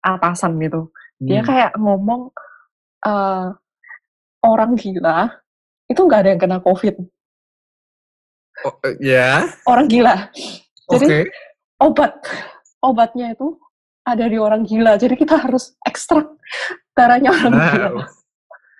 [0.00, 0.88] atasan gitu.
[1.20, 1.48] Dia hmm.
[1.48, 2.32] kayak ngomong
[3.04, 3.46] eh,
[4.40, 5.28] orang gila
[5.90, 6.96] itu nggak ada yang kena covid.
[8.64, 10.32] Oh, eh, ya, Orang gila.
[10.88, 10.96] oke.
[11.04, 11.28] Jadi
[11.76, 12.12] obat
[12.82, 13.56] obatnya itu
[14.06, 14.96] ada di orang gila.
[14.96, 16.26] Jadi kita harus ekstrak
[16.94, 17.88] darahnya orang gila.
[17.90, 18.04] Wow.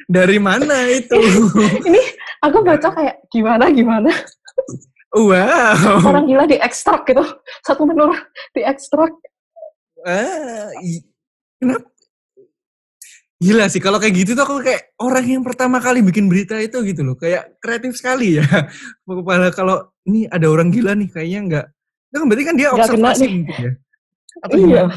[0.06, 1.18] Dari mana itu?
[1.88, 2.02] Ini
[2.46, 4.14] aku baca kayak gimana gimana
[5.16, 6.02] wow.
[6.04, 7.24] orang gila diekstrak gitu.
[7.64, 8.12] Satu menur
[8.52, 9.12] diekstrak.
[10.04, 10.70] Ah,
[11.58, 11.88] kenapa?
[13.36, 16.80] Gila sih, kalau kayak gitu tuh aku kayak orang yang pertama kali bikin berita itu
[16.88, 17.20] gitu loh.
[17.20, 18.46] Kayak kreatif sekali ya.
[19.04, 19.76] Padahal kalau
[20.08, 21.66] ini ada orang gila nih, kayaknya enggak.
[22.08, 23.44] Itu kan berarti kan dia Nggak kena observasi nih.
[23.60, 23.70] ya.
[24.44, 24.84] Atau Iya.
[24.88, 24.96] gimana?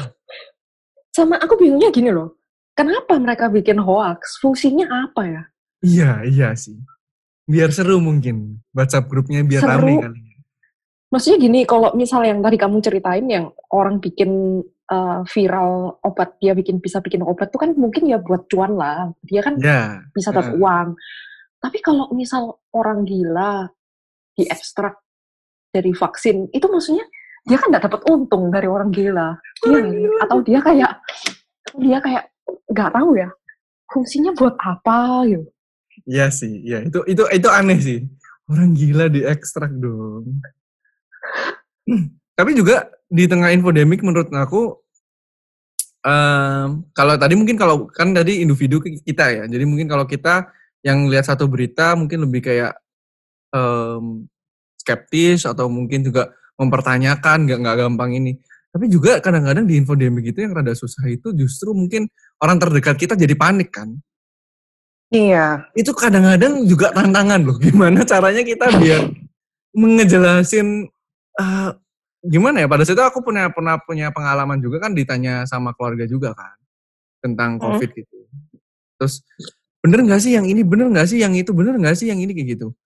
[1.10, 2.38] Sama aku bingungnya gini loh.
[2.74, 4.38] Kenapa mereka bikin hoax?
[4.40, 5.42] Fungsinya apa ya?
[5.82, 6.78] Iya, iya sih.
[7.44, 8.62] Biar seru mungkin.
[8.70, 9.74] WhatsApp grupnya biar Seru.
[9.90, 10.20] rame kali.
[11.10, 16.54] Maksudnya gini, kalau misal yang tadi kamu ceritain yang orang bikin uh, viral obat, dia
[16.54, 19.10] bikin bisa bikin obat tuh kan mungkin ya buat cuan lah.
[19.26, 20.06] Dia kan Ya.
[20.14, 20.62] bisa dapat Heeh.
[20.62, 20.88] uang.
[21.58, 23.66] Tapi kalau misal orang gila
[24.38, 25.02] diekstrak
[25.74, 27.02] dari vaksin, itu maksudnya
[27.48, 29.36] dia kan nggak dapat untung dari orang gila.
[29.64, 30.18] Orang gila.
[30.24, 30.92] Atau dia kayak
[31.78, 32.24] dia kayak
[32.70, 33.28] nggak tahu ya
[33.90, 35.46] fungsinya buat apa gitu.
[36.06, 37.98] Iya sih, iya itu itu itu aneh sih.
[38.46, 40.40] Orang gila diekstrak dong.
[41.86, 44.78] Hmm, Tapi juga di tengah infodemik menurut aku
[46.06, 49.44] em, kalau tadi mungkin kalau kan tadi individu ki- kita ya.
[49.50, 50.48] Jadi mungkin kalau kita
[50.80, 52.72] yang lihat satu berita mungkin lebih kayak
[53.52, 54.24] em,
[54.80, 58.36] skeptis atau mungkin juga mempertanyakan, nggak nggak gampang ini.
[58.70, 62.06] Tapi juga kadang-kadang di infodemic itu yang rada susah itu justru mungkin
[62.38, 63.96] orang terdekat kita jadi panik kan.
[65.10, 65.66] Iya.
[65.74, 67.58] Itu kadang-kadang juga tantangan loh.
[67.58, 69.10] Gimana caranya kita biar
[69.74, 70.86] ngejelasin
[71.38, 71.70] uh,
[72.20, 76.04] gimana ya pada saat itu aku punya pernah punya pengalaman juga kan ditanya sama keluarga
[76.04, 76.52] juga kan
[77.24, 77.64] tentang Hmm.
[77.64, 78.16] covid gitu
[79.00, 79.24] terus
[79.80, 82.36] bener nggak sih yang ini bener nggak sih yang itu bener nggak sih yang ini
[82.36, 82.76] kayak gitu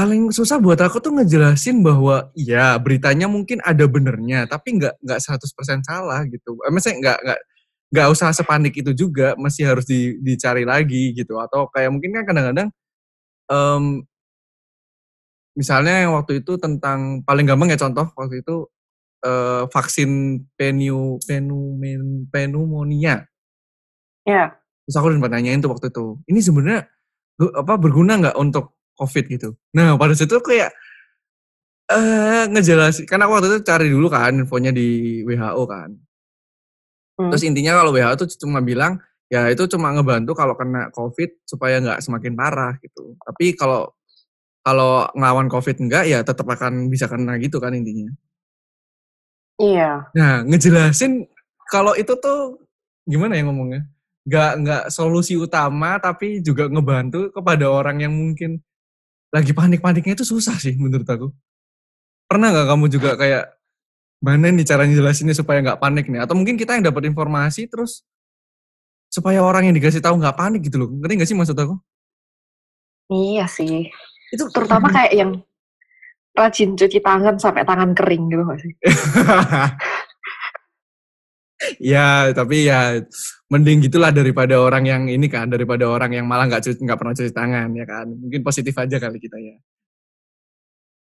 [0.00, 5.20] paling susah buat aku tuh ngejelasin bahwa ya beritanya mungkin ada benernya tapi nggak nggak
[5.20, 6.56] 100% salah gitu.
[6.64, 7.40] Eh, maksudnya nggak nggak
[7.92, 11.36] nggak usah sepanik itu juga masih harus di, dicari lagi gitu.
[11.36, 12.68] Atau kayak mungkin kan kadang-kadang
[13.52, 13.84] em,
[15.52, 18.64] misalnya yang waktu itu tentang paling gampang ya contoh waktu itu
[19.28, 23.28] eh, vaksin pneu pneumen pneumonia.
[24.24, 24.56] Iya.
[24.84, 26.88] terus aku sempat nanyain tuh waktu itu ini sebenarnya
[27.56, 30.68] apa berguna nggak untuk covid gitu nah pada situ kayak
[31.90, 35.90] eh ngejelasin karena aku waktu itu cari dulu kan infonya di WHO kan
[37.20, 37.28] Hmm.
[37.28, 38.96] terus intinya kalau WHO tuh cuma bilang
[39.28, 43.92] ya itu cuma ngebantu kalau kena covid supaya nggak semakin parah gitu tapi kalau
[44.64, 48.08] kalau ngelawan covid enggak ya tetap akan bisa kena gitu kan intinya
[49.60, 50.08] Iya.
[50.16, 51.28] Nah, ngejelasin
[51.68, 52.64] kalau itu tuh
[53.04, 53.84] gimana ya ngomongnya?
[54.24, 58.64] Nggak nggak solusi utama tapi juga ngebantu kepada orang yang mungkin
[59.30, 61.30] lagi panik-paniknya itu susah sih menurut aku.
[62.26, 63.54] Pernah nggak kamu juga kayak
[64.20, 66.22] mana nih cara ngejelasinnya supaya nggak panik nih?
[66.22, 68.02] Atau mungkin kita yang dapat informasi terus
[69.10, 70.88] supaya orang yang dikasih tahu nggak panik gitu loh.
[70.90, 71.74] Ngerti nggak sih maksud aku?
[73.10, 73.90] Iya sih.
[74.30, 75.42] Itu Terutama kayak yang
[76.30, 78.72] rajin cuci tangan sampai tangan kering gitu sih?
[81.80, 83.00] ya tapi ya
[83.48, 87.32] mending gitulah daripada orang yang ini kan daripada orang yang malah nggak nggak pernah cuci
[87.32, 88.06] tangan ya kan?
[88.06, 89.56] Mungkin positif aja kali kita ya.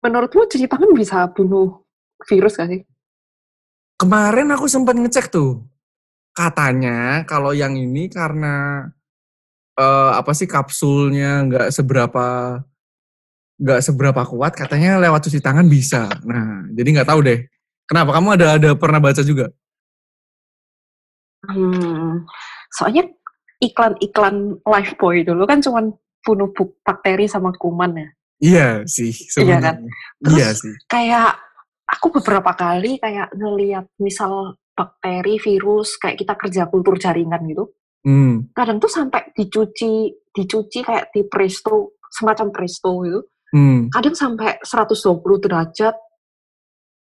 [0.04, 1.82] Menurutmu cuci tangan bisa bunuh
[2.28, 2.82] virus gak sih?
[3.98, 5.66] kemarin aku sempat ngecek tuh.
[6.32, 8.86] Katanya kalau yang ini karena
[9.74, 12.26] eh, apa sih kapsulnya nggak seberapa
[13.58, 16.06] nggak seberapa kuat katanya lewat cuci tangan bisa.
[16.22, 17.42] Nah jadi nggak tahu deh.
[17.90, 18.14] Kenapa?
[18.14, 19.50] Kamu ada ada pernah baca juga
[21.38, 22.26] Hmm,
[22.68, 23.06] soalnya
[23.62, 28.08] iklan-iklan Lifebuoy dulu kan cuman bunuh bu- bakteri sama kuman ya.
[28.38, 29.74] iya sih Iya kan?
[29.74, 29.74] sebenarnya
[30.18, 31.30] Terus iya sih kayak
[31.86, 37.66] aku beberapa kali kayak ngeliat misal bakteri, virus, kayak kita kerja kultur jaringan gitu.
[38.06, 38.54] hmm.
[38.54, 43.20] Kadang tuh sampai dicuci, dicuci kayak di presto, semacam presto gitu.
[43.50, 43.90] Hmm.
[43.90, 45.98] Kadang sampai 120 derajat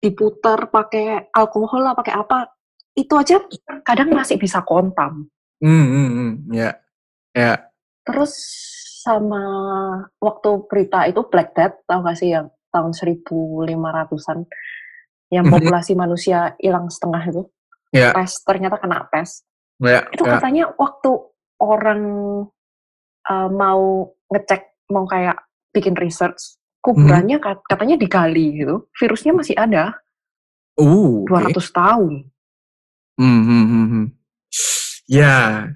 [0.01, 2.49] diputar pakai alkohol lah, pakai apa.
[2.91, 3.39] Itu aja
[3.81, 5.31] kadang masih bisa kontam.
[5.61, 6.71] Hmm, hmm, hmm, ya,
[7.31, 7.53] ya,
[8.01, 8.33] Terus
[9.05, 9.41] sama
[10.17, 14.49] waktu berita itu Black Death, tau gak sih yang tahun 1500-an,
[15.29, 15.53] yang Mhm.
[15.53, 17.41] populasi manusia hilang setengah itu,
[17.93, 19.45] ya, pes, ternyata kena pes.
[19.77, 20.37] ya, Itu ya.
[20.37, 21.09] katanya waktu
[21.61, 22.01] orang
[23.29, 25.37] uh, mau ngecek, mau kayak
[25.69, 29.93] bikin research, kuburannya kat- katanya digali gitu, virusnya masih ada,
[30.79, 31.53] Uh, oke.
[31.53, 32.30] 200 tahun.
[33.21, 34.05] Hmm, hmm, hmm, hmm.
[35.05, 35.67] Ya,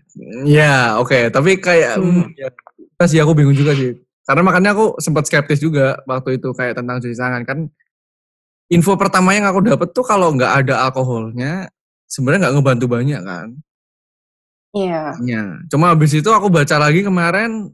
[0.48, 1.30] ya, oke.
[1.30, 2.26] Tapi kayak, Hmm.
[2.26, 2.50] hmm, ya,
[3.06, 3.94] sih aku bingung juga sih.
[4.26, 7.60] Karena makanya aku sempat skeptis juga waktu itu kayak tentang cuci tangan kan.
[8.74, 11.70] Info pertama yang aku dapat tuh kalau nggak ada alkoholnya,
[12.10, 13.48] sebenarnya nggak ngebantu banyak kan.
[14.74, 15.04] Iya.
[15.22, 17.70] Ya, cuma habis itu aku baca lagi kemarin,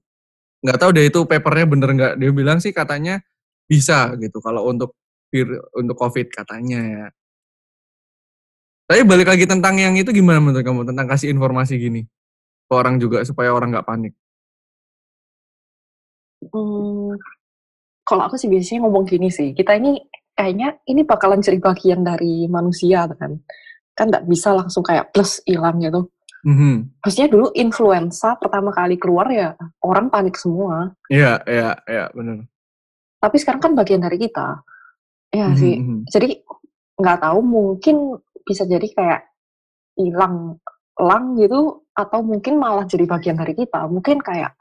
[0.62, 2.14] nggak tahu deh itu papernya bener nggak.
[2.20, 3.24] Dia bilang sih katanya
[3.72, 4.92] bisa gitu kalau untuk
[5.80, 7.06] untuk COVID katanya ya.
[8.92, 12.04] Tapi balik lagi tentang yang itu gimana menurut kamu tentang kasih informasi gini
[12.68, 14.12] ke orang juga supaya orang nggak panik.
[16.52, 17.16] Hmm,
[18.04, 19.96] kalau aku sih biasanya ngomong gini sih, kita ini
[20.36, 23.40] kayaknya ini bakalan jadi bagian dari manusia kan.
[23.96, 26.12] Kan nggak bisa langsung kayak plus hilang gitu.
[26.44, 27.00] Mhm.
[27.00, 29.56] Maksudnya dulu influenza pertama kali keluar ya
[29.88, 30.92] orang panik semua.
[31.08, 32.44] Iya, iya, iya, benar.
[33.24, 34.60] Tapi sekarang kan bagian dari kita.
[35.32, 35.76] Ya Mhm, sih.
[35.80, 36.00] mhm.
[36.12, 36.44] Jadi
[37.00, 39.22] nggak tahu mungkin bisa jadi kayak
[39.98, 40.58] hilang
[41.00, 43.88] lang gitu atau mungkin malah jadi bagian dari kita.
[43.88, 44.56] Mungkin kayak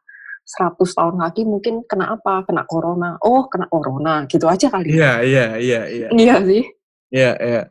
[0.45, 2.43] 100 tahun lagi mungkin kena apa?
[2.49, 3.21] Kena corona.
[3.23, 4.27] Oh, kena corona.
[4.27, 4.97] Gitu aja kali.
[4.97, 6.09] Iya, iya, iya, iya.
[6.11, 6.65] Iya sih.
[7.11, 7.63] Iya, iya.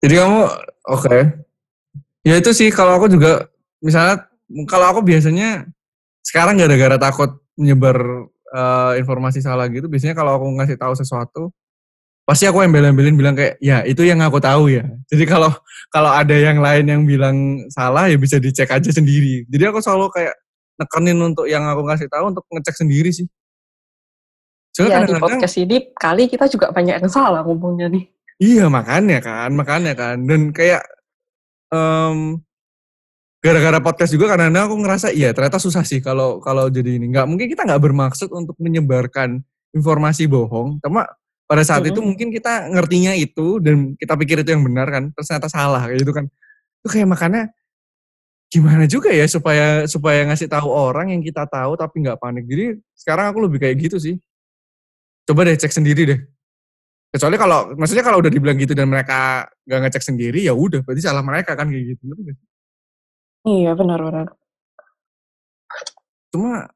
[0.00, 0.40] Jadi kamu
[0.92, 1.18] oke.
[2.20, 3.48] Ya itu sih kalau aku juga
[3.80, 4.28] misalnya
[4.68, 5.64] kalau aku biasanya
[6.20, 11.42] sekarang gara-gara takut menyebar eh, informasi salah gitu, biasanya kalau aku ngasih tahu sesuatu
[12.30, 14.86] pasti aku embel-embelin bilang kayak ya itu yang aku tahu ya.
[15.10, 15.50] Jadi kalau
[15.90, 19.42] kalau ada yang lain yang bilang salah ya bisa dicek aja sendiri.
[19.50, 20.38] Jadi aku selalu kayak
[20.78, 23.26] nekenin untuk yang aku ngasih tahu untuk ngecek sendiri sih.
[24.70, 28.06] Soalnya Iya, di kadang-kadang podcast ini kali kita juga banyak yang salah ngomongnya nih.
[28.38, 30.16] Iya makanya kan, makanya kan.
[30.22, 30.86] Dan kayak
[31.74, 32.38] em,
[33.42, 37.10] gara-gara podcast juga kadang-kadang aku ngerasa iya ternyata susah sih kalau kalau jadi ini.
[37.10, 39.42] Nggak mungkin kita nggak bermaksud untuk menyebarkan
[39.74, 40.78] informasi bohong.
[40.78, 41.10] Cuma
[41.50, 45.26] pada saat itu mungkin kita ngertinya itu dan kita pikir itu yang benar kan, terus
[45.26, 46.30] ternyata salah kayak gitu kan.
[46.78, 47.50] Itu kayak makanya
[48.46, 52.46] gimana juga ya supaya supaya ngasih tahu orang yang kita tahu tapi nggak panik.
[52.46, 54.14] Jadi sekarang aku lebih kayak gitu sih.
[55.26, 56.20] Coba deh cek sendiri deh.
[57.10, 61.02] Kecuali kalau maksudnya kalau udah dibilang gitu dan mereka nggak ngecek sendiri ya udah berarti
[61.02, 62.14] salah mereka kan kayak gitu.
[62.14, 62.38] Sih?
[63.50, 64.38] Iya, benar-benar.
[66.30, 66.70] Cuma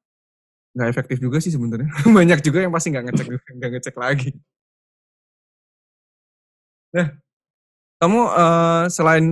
[0.75, 1.87] nggak efektif juga sih sebenarnya.
[2.19, 4.35] Banyak juga yang pasti nggak ngecek nggak ngecek lagi.
[6.95, 7.07] Nah,
[7.99, 9.25] kamu eh, selain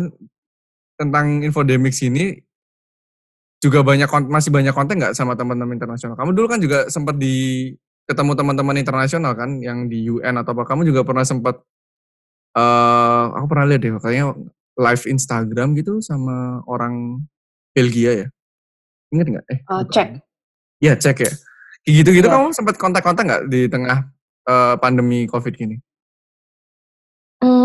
[0.99, 2.39] tentang infodemic sini
[3.63, 6.19] juga banyak masih banyak konten nggak sama teman-teman internasional?
[6.19, 7.71] Kamu dulu kan juga sempat di
[8.11, 10.67] ketemu teman-teman internasional kan yang di UN atau apa?
[10.67, 11.63] Kamu juga pernah sempat
[12.53, 14.35] eh aku pernah lihat deh kayaknya
[14.77, 17.23] live Instagram gitu sama orang
[17.73, 18.29] Belgia ya.
[19.15, 19.45] Ingat nggak?
[19.49, 19.93] Eh, Uh, bukan.
[19.95, 20.09] cek.
[20.83, 21.33] Iya cek ya.
[21.83, 22.35] Kayak gitu-gitu Iya.
[22.35, 24.11] kamu sempat kontak-kontak nggak di tengah
[24.43, 25.79] eh, pandemi COVID gini?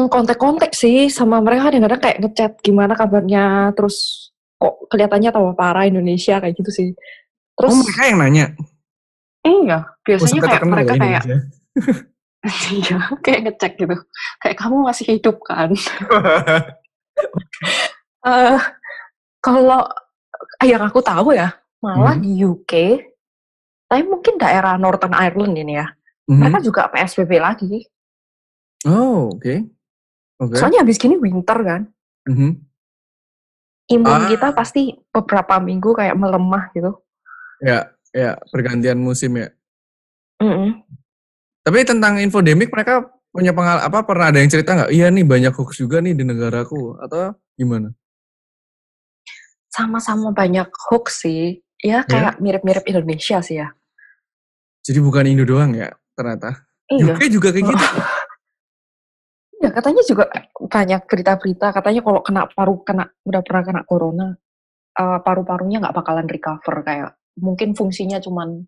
[0.08, 5.84] Hmm, kontak-kontak sih sama mereka kadang-kadang kayak ngechat gimana kabarnya, terus kok kelihatannya tambah parah
[5.84, 6.90] Indonesia kayak gitu sih.
[7.54, 8.46] Terus Oh mereka yang nanya.
[9.44, 11.24] iya, Oh, biasanya kayak mereka ya kayak
[12.80, 13.96] iya, kayak ngecek gitu.
[14.40, 15.76] Kayak kamu masih hidup kan?
[18.24, 18.60] Eh
[19.40, 19.88] kalau
[20.62, 22.24] yang aku tahu ya, malah Hmm.
[22.24, 22.74] di UK,
[23.88, 25.88] tapi mungkin daerah Northern Ireland ini ya,
[26.28, 26.38] Mhm.
[26.38, 27.88] mereka juga PSBB lagi.
[28.86, 29.77] Oh oke.
[30.38, 30.56] Oke.
[30.56, 31.82] Soalnya habis gini winter kan,
[32.30, 32.52] Mhm.
[33.90, 34.30] imun Ah.
[34.30, 36.94] kita pasti beberapa minggu kayak melemah gitu.
[37.58, 39.50] Ya ya pergantian musim ya.
[40.38, 40.86] Mm-mm.
[41.66, 44.92] Tapi tentang infodemic mereka punya pengal apa pernah ada yang cerita nggak?
[44.94, 47.92] Iya nih banyak hoax juga nih di negaraku atau gimana?
[49.70, 51.62] Sama-sama banyak hoax sih.
[51.78, 53.70] Ya kayak mirip-mirip Indonesia sih ya.
[54.82, 56.66] Jadi bukan Indo doang ya ternyata.
[56.90, 57.14] Iya.
[57.14, 57.86] UK juga kayak gitu.
[59.58, 64.28] Iya, katanya juga banyak berita-berita katanya kalau kena paru kena udah pernah kena corona
[64.94, 67.10] eh, paru-parunya nggak bakalan recover kayak
[67.42, 68.66] mungkin fungsinya cuman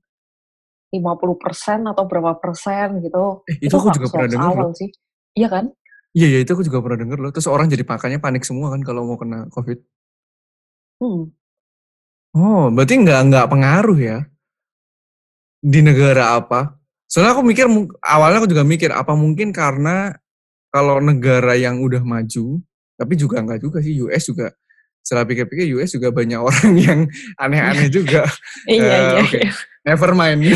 [0.89, 3.45] 50% atau berapa persen gitu.
[3.45, 4.77] Eh, itu aku juga pernah dengar awal loh.
[4.77, 4.89] sih.
[5.37, 5.65] Iya kan?
[6.17, 7.29] Iya iya itu aku juga pernah denger loh.
[7.29, 9.77] Terus orang jadi makanya panik semua kan kalau mau kena COVID.
[10.99, 11.29] Hmm.
[12.33, 14.17] Oh, berarti nggak nggak pengaruh ya
[15.61, 16.77] di negara apa?
[17.09, 17.65] Soalnya aku mikir
[18.05, 20.13] awalnya aku juga mikir apa mungkin karena
[20.69, 22.61] kalau negara yang udah maju,
[22.93, 24.47] tapi juga nggak juga sih US juga.
[24.99, 26.99] Setelah pikir-pikir US juga banyak orang yang
[27.35, 28.25] aneh-aneh juga.
[28.65, 29.19] Iya, Eh, iya.
[29.19, 29.39] oke.
[29.83, 30.41] Never mind.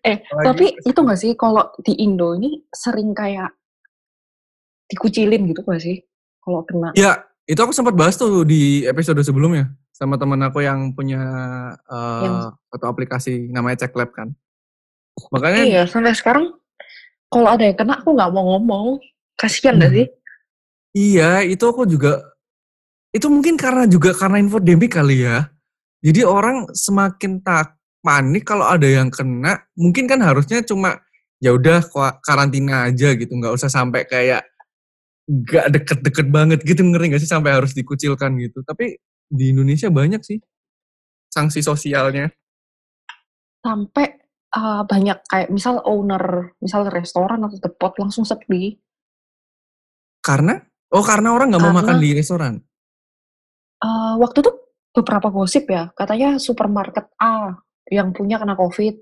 [0.00, 3.52] Eh, Apalagi tapi itu nggak sih kalau di Indo ini sering kayak
[4.88, 6.00] dikucilin gitu gak sih?
[6.40, 6.96] Kalau kena.
[6.96, 11.20] Ya, itu aku sempat bahas tuh di episode sebelumnya sama teman aku yang punya
[11.84, 14.32] eh, Yang- satu aplikasi namanya Check Lab kan.
[15.28, 16.54] Makanya Iya, sampai sekarang
[17.28, 18.86] kalau ada yang kena aku nggak mau ngomong.
[19.38, 19.98] Kasihan gak Hmm.
[20.02, 20.06] sih?
[20.98, 22.18] Iya, itu aku juga
[23.14, 25.46] itu mungkin karena juga karena infodemic kali ya.
[26.02, 30.98] Jadi orang semakin tak panik kalau ada yang kena, mungkin kan harusnya cuma
[31.38, 31.86] ya udah
[32.22, 34.42] karantina aja gitu, nggak usah sampai kayak
[35.28, 38.66] nggak deket-deket banget gitu ngeri nggak sih sampai harus dikucilkan gitu.
[38.66, 40.38] Tapi di Indonesia banyak sih
[41.30, 42.32] sanksi sosialnya.
[43.62, 44.18] Sampai
[44.54, 48.76] uh, banyak kayak misal owner, misal restoran atau depot langsung sepi.
[50.20, 50.56] Karena
[50.92, 52.54] oh karena orang nggak mau Karena- makan di restoran.
[53.78, 54.50] Uh, waktu itu
[54.90, 57.54] beberapa gosip ya, katanya supermarket A
[57.88, 58.94] yang punya kena COVID.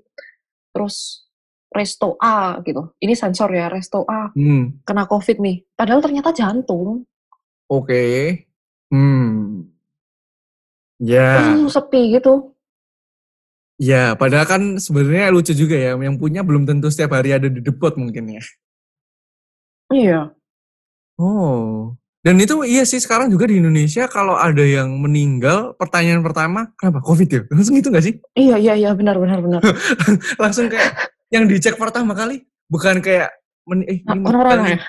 [0.71, 1.25] Terus
[1.73, 2.93] resto A gitu.
[3.01, 5.65] Ini sensor ya, resto A Hmm, kena COVID nih.
[5.73, 7.03] Padahal ternyata jantung.
[7.67, 8.05] oke.
[8.87, 9.67] Hmm.
[10.97, 11.43] Ya.
[11.43, 12.55] Langsung sepi gitu.
[13.77, 17.61] Ya, padahal kan sebenarnya lucu juga ya, yang punya belum tentu setiap hari ada di
[17.61, 18.41] depot mungkin ya.
[19.93, 20.19] Iya.
[21.17, 21.93] Oh,
[22.25, 27.05] dan itu iya sih sekarang juga di Indonesia kalau ada yang meninggal, pertanyaan pertama, kenapa
[27.05, 27.41] COVID ya?
[27.53, 28.17] Langsung itu gak sih?
[28.33, 29.61] Iya, iya, iya, benar, benar, benar.
[30.43, 33.29] Langsung kayak yang dicek pertama kali, bukan kayak,
[33.69, 34.79] men, eh ini Nah, Orang-orang ya.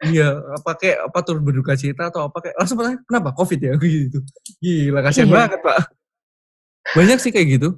[0.00, 3.72] Iya, apa kayak apa turut berduka cita atau apa kayak langsung pertanyaan, kenapa COVID ya?
[3.84, 4.18] Gitu.
[4.62, 5.34] Gila, kasihan Iya.
[5.34, 5.78] banget pak.
[6.94, 7.68] Banyak sih kayak gitu.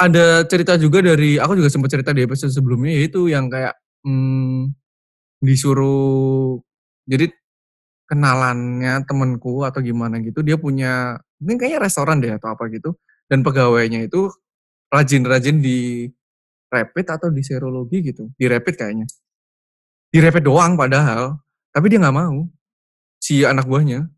[0.00, 4.72] Ada cerita juga dari, aku juga sempat cerita di episode sebelumnya, yaitu yang kayak hmm,
[5.44, 6.56] disuruh,
[7.04, 7.28] jadi
[8.08, 12.96] kenalannya temenku atau gimana gitu, dia punya, mungkin kayaknya restoran deh atau apa gitu,
[13.28, 14.32] dan pegawainya itu
[14.88, 16.08] rajin-rajin di
[16.70, 18.30] rapid atau di serologi gitu.
[18.34, 19.06] Di rapid kayaknya.
[20.10, 21.38] Di rapid doang padahal,
[21.70, 22.46] tapi dia nggak mau.
[23.20, 24.10] Si anak buahnya.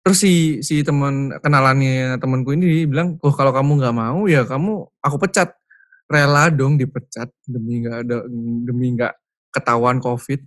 [0.00, 0.34] Terus si
[0.64, 5.52] si teman kenalannya temanku ini bilang, "Oh, kalau kamu nggak mau ya kamu aku pecat."
[6.10, 8.26] Rela dong dipecat demi nggak ada
[8.66, 9.14] demi nggak
[9.54, 10.42] ketahuan Covid.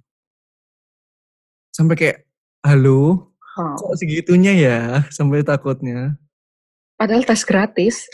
[1.74, 2.18] Sampai kayak,
[2.66, 3.78] "Halo, Wow.
[3.78, 4.78] kok segitunya ya?"
[5.18, 6.18] Sampai takutnya.
[6.98, 8.06] Padahal tes gratis.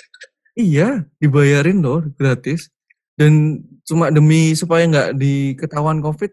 [0.59, 2.67] Iya, dibayarin loh gratis.
[3.15, 6.31] Dan cuma demi supaya nggak diketahuan Covid,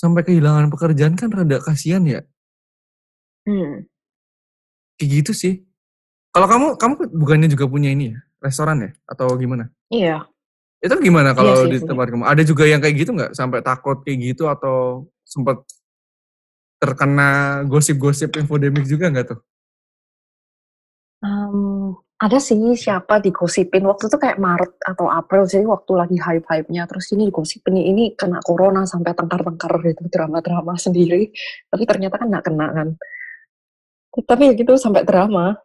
[0.00, 2.20] sampai kehilangan pekerjaan kan rada kasihan ya.
[3.44, 3.84] Hmm.
[4.98, 5.54] Kayak gitu sih.
[6.34, 8.90] Kalau kamu kamu bukannya juga punya ini ya, restoran ya?
[9.06, 9.70] Atau gimana?
[9.90, 10.26] Iya.
[10.82, 11.88] Itu gimana Iya kalau sih, di punya.
[11.90, 12.24] tempat kamu?
[12.26, 13.32] Ada juga yang kayak gitu nggak?
[13.34, 15.62] Sampai takut kayak gitu atau sempat
[16.82, 19.40] terkena gosip-gosip infodemic juga nggak tuh?
[21.24, 26.84] Mmm, ada sih siapa digosipin waktu itu kayak Maret atau April jadi waktu lagi hype-hype-nya
[26.84, 31.32] terus ini digosipin ini kena corona sampai tengkar-tengkar gitu drama-drama sendiri
[31.72, 32.88] tapi ternyata kan nggak kena kan.
[34.22, 35.58] Tapi ya gitu sampai drama.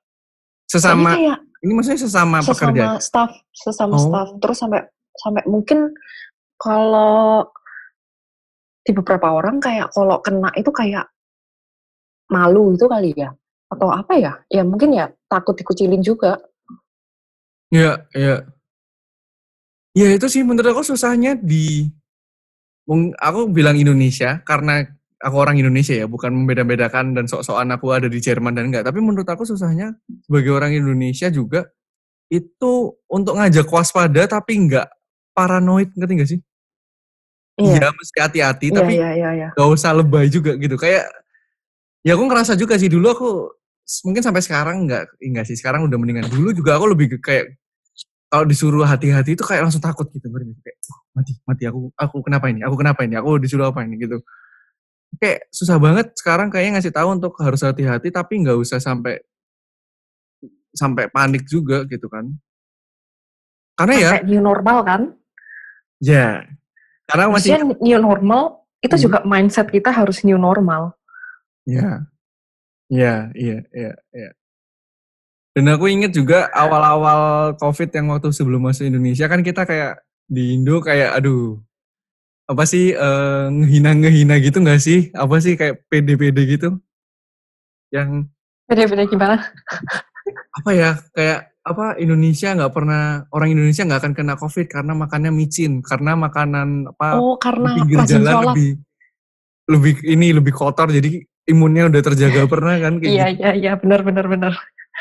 [0.65, 2.97] Sesama kayak ini maksudnya sesama pekerja?
[2.97, 4.03] sesama staff sesama Oh.
[4.07, 4.81] staff terus sampai
[5.17, 5.91] sampai mungkin
[6.55, 7.45] kalau
[8.79, 11.05] di beberapa orang kayak kalau kena itu kayak
[12.31, 13.33] malu itu kali ya
[13.69, 16.37] atau apa ya ya mungkin ya takut dikucilin juga
[17.69, 18.49] Iya, iya.
[19.93, 21.85] Ya itu sih menurut aku susahnya di
[23.21, 24.89] aku bilang Indonesia karena
[25.19, 28.87] aku orang Indonesia ya, bukan membeda-bedakan dan sok-sokan aku ada di Jerman dan enggak.
[28.87, 29.93] Tapi menurut aku susahnya
[30.23, 31.67] sebagai orang Indonesia juga
[32.31, 34.87] itu untuk ngajak waspada tapi enggak
[35.35, 36.39] paranoid, ngerti gak sih?
[37.59, 37.75] iya.
[37.83, 39.47] Iya, mesti hati-hati, iya tapi iya iya iya.
[39.51, 40.79] gak usah lebay juga gitu.
[40.79, 41.11] Kayak
[41.99, 43.29] ya aku ngerasa juga sih dulu aku
[44.07, 46.31] mungkin sampai sekarang enggak enggak sih sekarang udah mendingan.
[46.31, 47.59] Dulu juga aku lebih kayak
[48.29, 52.15] kalau disuruh hati-hati itu kayak langsung takut gitu ngerti kayak "Wah, mati mati aku aku
[52.23, 52.61] kenapa ini?
[52.63, 53.17] Aku kenapa ini?
[53.19, 53.97] Aku disuruh apa ini?
[53.99, 54.21] gitu
[55.17, 59.17] kayak susah banget sekarang kayaknya ngasih tahu untuk harus hati-hati tapi nggak usah sampai
[60.69, 62.29] sampai panik juga gitu kan
[63.73, 65.01] karena ya sampai new normal kan
[65.97, 66.45] ya
[67.09, 69.03] karena masih maksudnya new normal itu Hmm.
[69.03, 70.93] juga mindset kita harus new normal
[71.69, 72.01] Ya,
[72.89, 74.29] ya, iya, iya, iya.
[75.53, 80.57] Dan aku inget juga awal-awal COVID yang waktu sebelum masuk Indonesia kan kita kayak di
[80.57, 81.61] Indo kayak aduh
[82.49, 85.13] apa sih eh, ngehina-ngehina gitu nggak sih?
[85.13, 86.69] Apa sih kayak pede-pede gitu?
[87.93, 88.29] Yang
[88.69, 89.35] beda-beda gimana
[90.29, 95.31] apa ya kayak apa Indonesia nggak pernah orang Indonesia nggak akan kena COVID karena makannya
[95.33, 98.69] micin karena makanan apa oh karena pinggir jalan lebih
[99.69, 103.41] lebih ini lebih kotor jadi imunnya udah terjaga pernah kan kayak iya gitu.
[103.41, 104.53] iya iya benar benar benar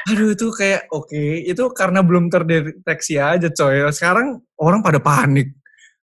[0.06, 3.82] Aduh itu kayak oke, itu karena belum terdeteksi aja coy.
[3.90, 5.57] Sekarang orang pada panik.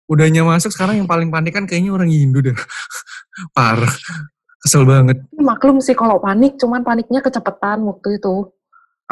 [0.05, 2.57] Udahnya masuk sekarang yang paling panik kan kayaknya orang Hindu deh.
[3.57, 3.95] Parah.
[4.65, 5.21] Kesel banget.
[5.37, 8.49] maklum sih kalau panik cuman paniknya kecepatan waktu itu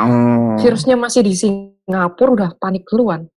[0.00, 0.56] Oh.
[0.56, 3.28] virusnya masih di Singapura udah panik duluan.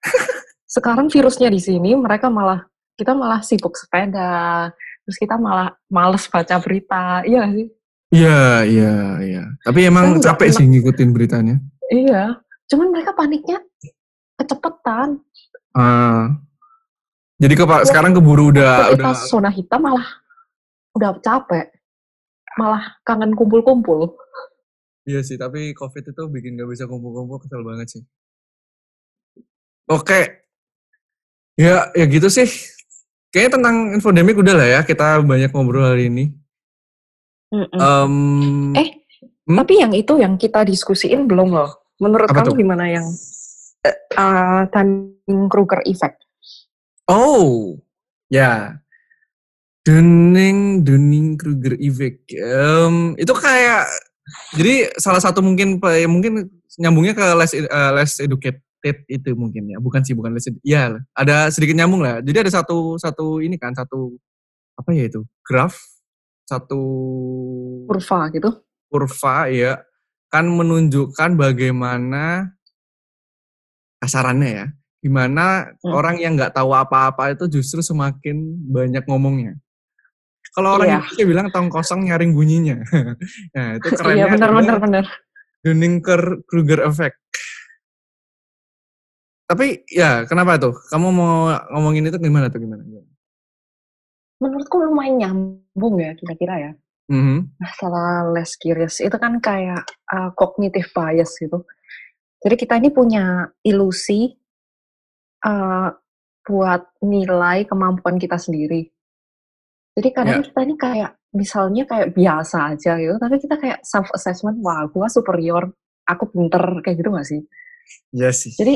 [0.74, 2.64] Sekarang virusnya di sini, mereka malah
[2.96, 4.70] kita malah sibuk sepeda,
[5.04, 7.66] terus kita malah males baca berita, iya sih?
[8.10, 9.42] Iya, iya, iya.
[9.60, 11.56] Tapi emang Saya capek sih ngikutin beritanya.
[11.90, 12.38] Iya,
[12.70, 13.60] cuman mereka paniknya
[14.40, 15.20] kecepatan.
[15.76, 16.38] Ah.
[17.40, 20.04] Jadi ke Waktu- sekarang keburu udah kita udah zona hitam malah
[20.92, 21.72] udah capek,
[22.60, 24.12] malah kangen kumpul-kumpul.
[25.08, 28.02] Iya sih, tapi COVID itu bikin gak bisa kumpul-kumpul kesel banget sih.
[29.88, 30.44] Oke.
[31.56, 32.46] Ya, ya gitu sih.
[33.32, 36.24] Kayaknya tentang infodemic udah lah ya, kita banyak ngobrol hari ini.
[37.50, 37.78] Mm-mm.
[37.78, 38.14] Em,
[38.76, 38.88] Eh,
[39.48, 39.56] hmm?
[39.56, 41.70] Tapi yang itu yang kita diskusiin belum loh.
[41.98, 42.58] Menurut Apa kamu tuh?
[42.58, 43.06] gimana yang
[44.14, 46.22] uh, Dunning-Kruger effect?
[47.10, 47.74] Oh,
[48.30, 48.78] ya.
[49.82, 52.30] Dunning Dunning Kruger effect.
[52.36, 53.88] Em, itu kayak
[54.54, 56.46] jadi salah satu mungkin pe- mungkin
[56.78, 59.78] nyambungnya ke less eh, less educated itu mungkin ya.
[59.82, 62.20] Bukan sih, bukan less ya ada sedikit nyambung lah.
[62.22, 64.14] Jadi ada satu satu ini kan satu
[64.78, 65.24] apa ya itu?
[65.42, 65.80] Graph
[66.46, 66.82] satu
[67.86, 68.50] Kurva gitu?
[68.90, 69.78] kurva ya
[70.34, 72.50] kan menunjukkan bagaimana
[74.02, 74.66] kasarannya ya
[75.00, 75.96] gimana Hmm.
[75.96, 78.36] orang yang nggak tahu apa-apa itu justru semakin
[78.68, 79.56] banyak ngomongnya
[80.52, 80.96] kalau orang Iya.
[81.00, 82.84] Indonesia bilang tong kosong nyaring bunyinya
[83.56, 85.04] nah itu kerennya Iya benar benar benar.
[85.60, 87.16] Dunning-Kruger effect
[89.44, 92.86] tapi ya kenapa tuh kamu mau ngomongin itu gimana tuh gimana?
[94.38, 96.72] Menurutku lumayan nyambung ya kira-kira ya.
[97.10, 97.58] Mhm.
[97.58, 101.66] Masalah less curious itu kan kayak uh, cognitive bias gitu.
[102.40, 104.38] Jadi kita ini punya ilusi
[105.44, 105.88] uh,
[106.44, 108.88] buat nilai kemampuan kita sendiri.
[109.94, 110.46] Jadi kadang Ya.
[110.46, 115.06] kita ini kayak misalnya kayak biasa aja gitu, tapi kita kayak self assessment, wah gua
[115.06, 115.70] superior,
[116.06, 117.42] aku pinter kayak gitu gak sih?
[118.14, 118.54] Iya sih.
[118.54, 118.74] Jadi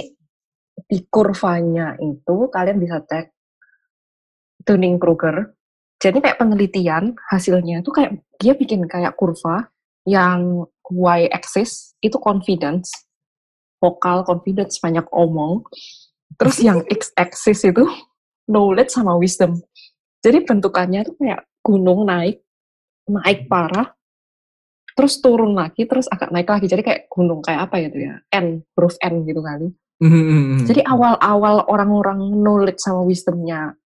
[0.90, 3.30] di kurvanya itu kalian bisa cek
[4.66, 5.54] Dunning-Kruger.
[6.02, 9.70] Jadi kayak penelitian hasilnya itu kayak dia bikin kayak kurva
[10.04, 12.90] yang y axis itu confidence,
[13.80, 15.64] vokal confidence banyak omong.
[16.34, 17.84] Terus yang x axis itu
[18.50, 19.56] knowledge sama wisdom.
[20.24, 22.40] Jadi bentukannya tuh kayak gunung naik,
[23.08, 23.92] naik parah,
[24.96, 26.66] terus turun lagi, terus agak naik lagi.
[26.70, 28.14] Jadi kayak gunung kayak apa gitu ya?
[28.32, 29.68] N, huruf N gitu kali.
[30.02, 33.78] Mhm, Jadi awal-awal orang-orang knowledge sama wisdomnya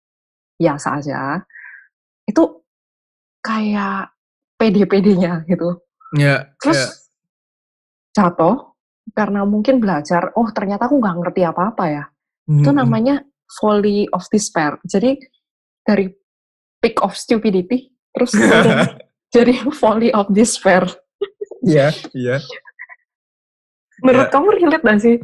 [0.55, 1.43] biasa aja,
[2.25, 2.43] itu
[3.43, 4.15] kayak
[4.57, 5.77] pede-pedenya gitu.
[6.15, 6.87] Ya, Terus ya.
[8.17, 8.73] jatuh
[9.11, 12.03] karena mungkin belajar, oh ternyata aku nggak ngerti apa-apa ya.
[12.47, 12.77] Itu Mhm.
[12.79, 13.15] namanya
[13.59, 14.79] folly of despair.
[14.87, 15.19] Jadi
[15.83, 16.07] dari
[16.79, 18.31] peak of stupidity, terus
[19.35, 20.87] jadi folly of despair.
[21.61, 22.39] Iya, iya.
[23.99, 24.33] Menurut Ya.
[24.33, 25.17] kamu relate gak sih?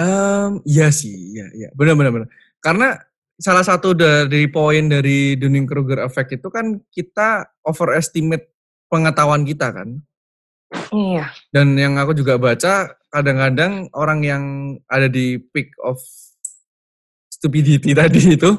[0.00, 1.68] Em, iya sih, iya, iya.
[1.76, 2.28] Benar, benar, benar.
[2.62, 2.96] Karena
[3.36, 8.48] salah satu dari poin dari Dunning-Kruger effect itu kan kita overestimate
[8.88, 10.00] pengetahuan kita kan.
[10.94, 11.34] Iya.
[11.50, 14.44] Dan yang aku juga baca, kadang-kadang orang yang
[14.86, 15.98] ada di peak of
[17.30, 18.50] stupidity tadi itu,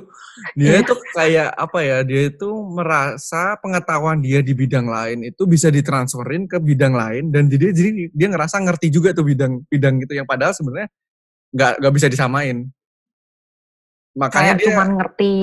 [0.56, 0.84] dia Iya.
[0.84, 6.48] itu kayak apa ya, dia itu merasa pengetahuan dia di bidang lain itu bisa ditransferin
[6.48, 10.28] ke bidang lain dan jadi jadi dia ngerasa ngerti juga tuh bidang bidang gitu yang
[10.28, 10.88] padahal sebenarnya
[11.52, 12.68] nggak nggak bisa disamain.
[14.12, 15.34] Makanya Kayak dia cuman ngerti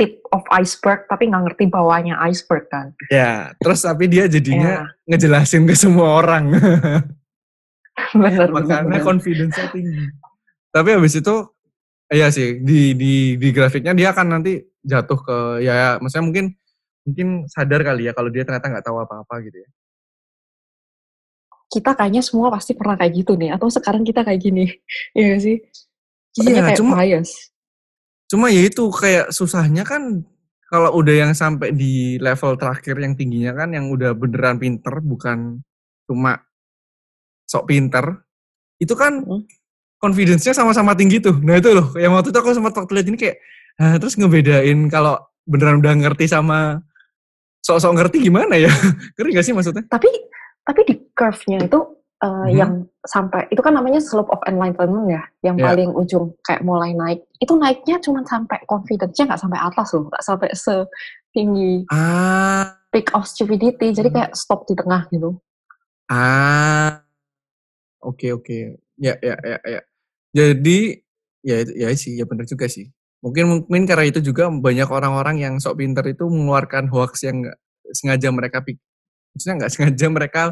[0.00, 2.96] tip of iceberg, tapi nggak ngerti bawahnya iceberg kan.
[3.12, 5.12] ya, terus tapi dia jadinya Iya.
[5.12, 6.48] ngejelasin ke semua orang.
[8.16, 9.04] bener, bener, makanya bener.
[9.04, 10.08] confidence-nya tinggi.
[10.72, 11.34] Tapi habis itu
[12.08, 16.46] iya sih di di di grafiknya dia akan nanti jatuh ke ya maksudnya mungkin
[17.04, 19.68] mungkin sadar kali ya kalau dia ternyata nggak tahu apa-apa gitu ya.
[21.70, 24.66] Kita kayaknya semua pasti pernah kayak gitu nih, atau sekarang kita kayak gini.
[25.14, 25.56] Iya nggak sih?
[26.42, 27.30] Iya, kayak cuma bias.
[28.30, 30.22] Cuma ya itu kayak susahnya kan
[30.70, 35.58] kalau udah yang sampai di level terakhir yang tingginya kan yang udah beneran pinter bukan
[36.06, 36.38] cuma
[37.50, 38.22] sok pinter
[38.78, 39.42] itu kan Mm.
[40.00, 41.36] confidence-nya sama-sama tinggi tuh.
[41.44, 43.36] Nah itu loh, yang waktu itu aku sempat waktu lihat ini kayak,
[43.76, 46.80] ah, terus ngebedain kalau beneran udah ngerti sama
[47.60, 48.72] sok-sok ngerti gimana ya?
[49.20, 49.84] Ngerti gak sih maksudnya?
[49.92, 50.08] Tapi
[50.64, 51.80] tapi di curve-nya itu
[52.20, 52.56] uh, Mhm.
[52.56, 55.72] yang sampai itu kan namanya slope of enlightenment ya, yang Ya.
[55.72, 57.24] paling ujung kayak mulai naik.
[57.40, 63.24] Itu naiknya cuma sampai confidence-nya nggak sampai atas loh, nggak sampai setinggi Ah, peak of
[63.24, 63.92] stupidity.
[63.92, 64.16] Jadi Hmm.
[64.20, 65.40] kayak stop di tengah gitu.
[66.08, 67.00] ah,
[68.02, 68.58] oke oke,
[68.98, 69.80] ya ya ya ya.
[70.34, 70.78] Jadi
[71.40, 72.90] ya itu ya sih, ya bener juga sih.
[73.22, 77.56] Mungkin mungkin karena itu juga banyak orang-orang yang sok pinter itu mengeluarkan hoax yang nggak
[77.94, 78.82] sengaja mereka pikir,
[79.34, 80.42] maksudnya nggak sengaja mereka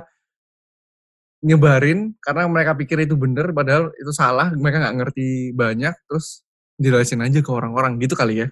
[1.38, 6.42] nyebarin karena mereka pikir itu bener padahal itu salah mereka nggak ngerti banyak terus
[6.76, 8.48] jelasin aja ke orang-orang gitu kali ya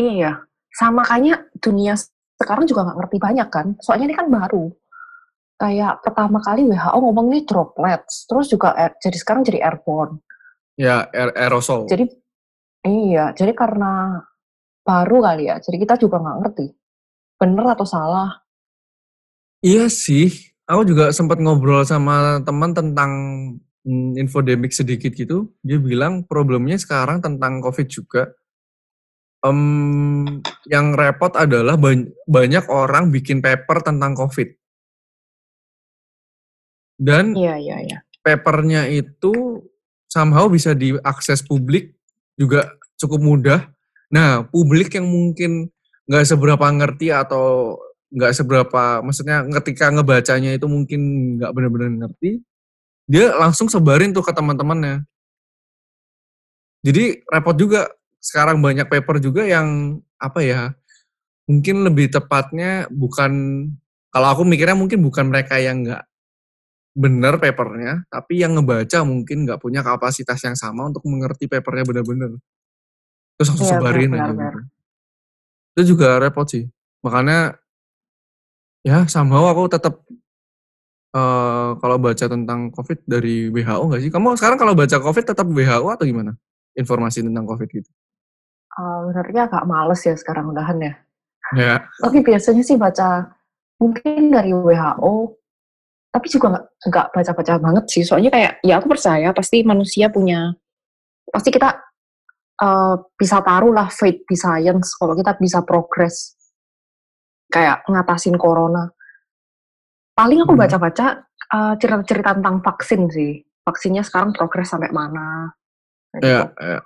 [0.00, 0.40] Iya,
[0.72, 1.92] sama kayaknya dunia
[2.40, 3.66] sekarang juga nggak ngerti banyak kan.
[3.84, 4.72] Soalnya ini kan baru.
[5.60, 10.24] Kayak pertama kali WHO ngomong nih droplets, terus juga air- jadi sekarang jadi airborne.
[10.80, 12.08] ya aer- aerosol Jadi
[12.88, 14.24] iya, jadi karena
[14.80, 16.66] baru kali ya, jadi kita juga nggak ngerti
[17.36, 18.40] bener atau salah.
[19.60, 20.32] iya sih
[20.70, 23.10] aku juga sempat ngobrol sama teman tentang
[23.82, 28.30] hmm, infodemik sedikit gitu dia bilang problemnya sekarang tentang covid juga
[29.40, 30.36] Em,
[30.68, 34.52] yang repot adalah bany- banyak orang bikin paper tentang covid
[37.00, 37.98] dan Iya, iya, iya.
[38.20, 39.64] papernya itu
[40.04, 41.96] somehow bisa diakses publik
[42.36, 42.68] juga
[43.00, 43.60] cukup mudah.
[44.12, 45.72] Nah, publik yang mungkin
[46.04, 47.80] nggak seberapa ngerti atau
[48.10, 51.00] nggak seberapa, maksudnya ketika ngebacanya itu mungkin
[51.38, 52.42] nggak benar-benar ngerti,
[53.10, 55.06] dia langsung sebarin tuh ke teman-temannya.
[56.86, 57.90] Jadi repot juga.
[58.20, 60.76] Sekarang banyak paper juga yang apa ya?
[61.48, 63.32] Mungkin lebih tepatnya bukan
[64.12, 66.04] kalau aku mikirnya mungkin bukan mereka yang nggak
[66.92, 72.36] bener papernya, tapi yang ngebaca mungkin nggak punya kapasitas yang sama untuk mengerti papernya bener-bener.
[73.40, 74.58] Terus langsung Iya, sebarin benar, aja gitu.
[75.72, 76.68] Itu juga repot sih.
[77.00, 77.56] Makanya
[78.80, 80.00] ya somehow aku tetap
[81.10, 84.10] eh kalau baca tentang COVID dari WHO nggak sih?
[84.14, 86.38] Kamu sekarang kalau baca COVID tetap WHO atau gimana?
[86.78, 87.90] Informasi tentang COVID gitu.
[88.78, 90.94] Eh, Sebenarnya agak males ya sekarang udahan ya.
[91.58, 91.74] Ya.
[91.98, 93.26] Tapi biasanya sih baca
[93.82, 95.34] mungkin dari WHO,
[96.14, 98.02] tapi juga nggak nggak baca-baca banget sih.
[98.06, 100.54] Soalnya kayak ya aku percaya pasti manusia punya,
[101.26, 101.74] pasti kita
[102.62, 106.38] eh, bisa taruh lah faith di science kalau kita bisa progress
[107.50, 108.88] kayak ngatasin corona.
[110.14, 110.62] Paling aku Hmm.
[110.62, 111.06] baca-baca
[111.50, 113.42] eh, cerita-cerita tentang vaksin sih.
[113.66, 115.50] Vaksinnya sekarang progres sampai mana?
[116.22, 116.46] Ya, gitu.
[116.62, 116.78] ya.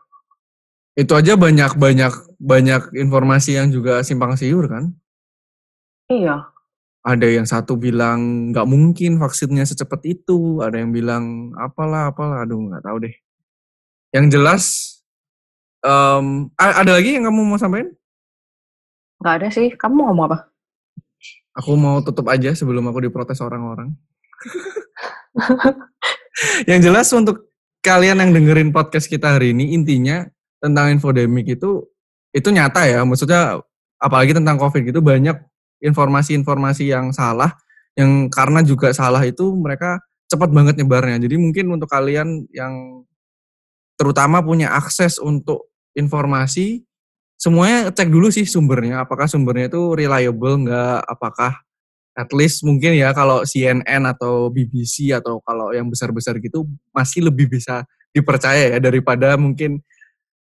[0.95, 4.95] Itu aja banyak banyak banyak informasi yang juga simpang siur kan.
[6.09, 6.49] Iya.
[7.05, 12.57] Ada yang satu bilang nggak mungkin vaksinnya secepat itu, ada yang bilang apalah apalah, aduh
[12.65, 13.15] nggak tahu deh.
[14.17, 14.65] Yang jelas,
[15.85, 17.93] a- ada lagi yang kamu mau sampaikan?
[19.21, 19.69] Nggak ada sih.
[19.77, 20.39] Kamu mau ngomong apa?
[21.55, 23.95] Aku mau tutup aja sebelum aku diprotes orang-orang.
[26.71, 30.27] yang jelas untuk kalian yang dengerin podcast kita hari ini intinya
[30.59, 31.85] tentang infodemik itu
[32.35, 33.61] itu nyata ya maksudnya
[34.01, 35.37] apalagi tentang covid gitu banyak
[35.85, 37.55] informasi-informasi yang salah
[37.95, 43.05] yang karena juga salah itu mereka cepat banget nyebarnya jadi mungkin untuk kalian yang
[43.95, 46.83] terutama punya akses untuk informasi
[47.39, 51.53] semuanya cek dulu sih sumbernya apakah sumbernya itu reliable nggak apakah
[52.15, 56.65] at least mungkin ya kalau CNN atau BBC atau kalau yang besar-besar gitu
[56.95, 57.83] masih lebih bisa
[58.15, 59.83] dipercaya ya daripada mungkin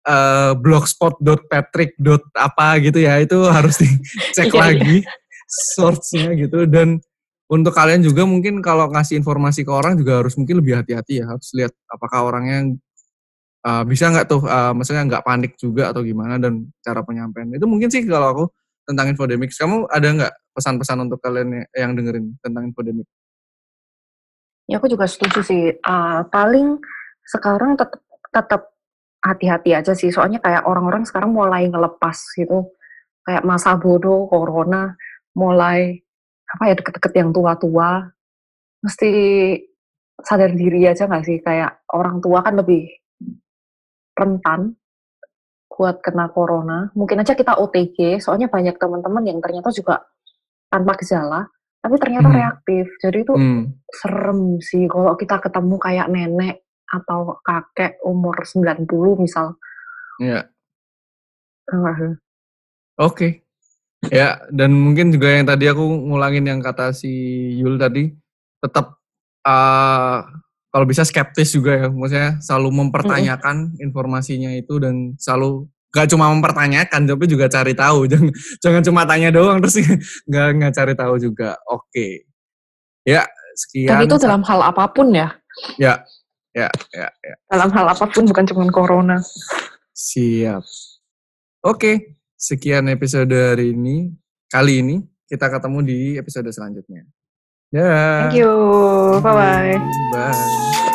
[0.04, 1.94] eh, blogspot.patrick.
[2.34, 4.60] apa gitu ya itu harus dicek Iya, iya.
[4.60, 4.98] lagi
[5.78, 6.98] source-nya gitu dan
[7.50, 11.26] untuk kalian juga mungkin kalau ngasih informasi ke orang juga harus mungkin lebih hati-hati ya
[11.26, 12.78] harus lihat apakah orangnya
[13.66, 17.66] eh, bisa nggak tuh eh, maksudnya nggak panik juga atau gimana dan cara penyampaian itu
[17.68, 18.43] mungkin sih kalau aku
[18.88, 23.05] tentang infodemic kamu ada nggak pesan-pesan untuk kalian yang dengerin tentang infodemic
[24.70, 25.74] Ya aku juga setuju sih.
[25.82, 26.78] Ah, paling
[27.26, 28.62] sekarang tetap tetap
[29.26, 30.14] hati-hati aja sih.
[30.14, 32.70] Soalnya kayak orang-orang sekarang mulai ngelepas gitu.
[33.26, 34.93] Kayak masa bodoh, corona,
[35.34, 35.97] mulai
[36.45, 38.14] apa ya deket-deket yang tua-tua.
[38.86, 39.10] Mesti
[40.22, 41.41] sadar diri aja nggak sih?
[41.41, 42.86] Kayak orang tua kan lebih
[44.20, 44.76] rentan
[45.72, 46.91] buat kena corona.
[46.91, 50.03] Mungkin aja kita OTG, soalnya banyak teman-teman yang ternyata juga
[50.67, 51.47] tanpa gejala,
[51.80, 52.36] tapi ternyata Hmm.
[52.36, 52.86] reaktif.
[52.99, 53.88] Jadi itu hmm.
[53.88, 59.55] serem sih kalau kita ketemu kayak nenek atau kakek umur 90 misal.
[60.20, 60.43] ya
[61.72, 62.13] Enggak sih?
[62.99, 63.28] oke
[64.11, 65.80] ya dan mungkin juga yang tadi aku
[66.11, 67.07] ngulangin yang kata si
[67.55, 68.11] Yul tadi
[68.59, 68.99] tetap
[69.47, 70.17] eh,
[70.70, 77.09] kalau bisa skeptis juga ya maksudnya selalu mempertanyakan informasinya itu dan selalu gak cuma mempertanyakan
[77.09, 78.30] tapi juga cari tahu jangan
[78.61, 79.82] jangan cuma tanya doang terus
[80.30, 82.30] nggak nggak cari tahu juga oke
[83.05, 83.26] ya
[83.59, 85.36] sekian Dan itu dalam hal apa pun ya.
[85.76, 85.99] ya
[86.55, 89.20] ya ya ya Dalam hal apa pun bukan cuma corona.
[89.91, 90.63] Siap.
[91.67, 94.15] Oke, sekian episode hari ini.
[94.47, 94.95] Kali ini
[95.28, 97.03] kita ketemu di episode selanjutnya.
[97.72, 98.26] Ya.
[98.26, 99.22] Thank you.
[99.22, 99.78] Bye-bye.
[100.11, 100.86] Bye.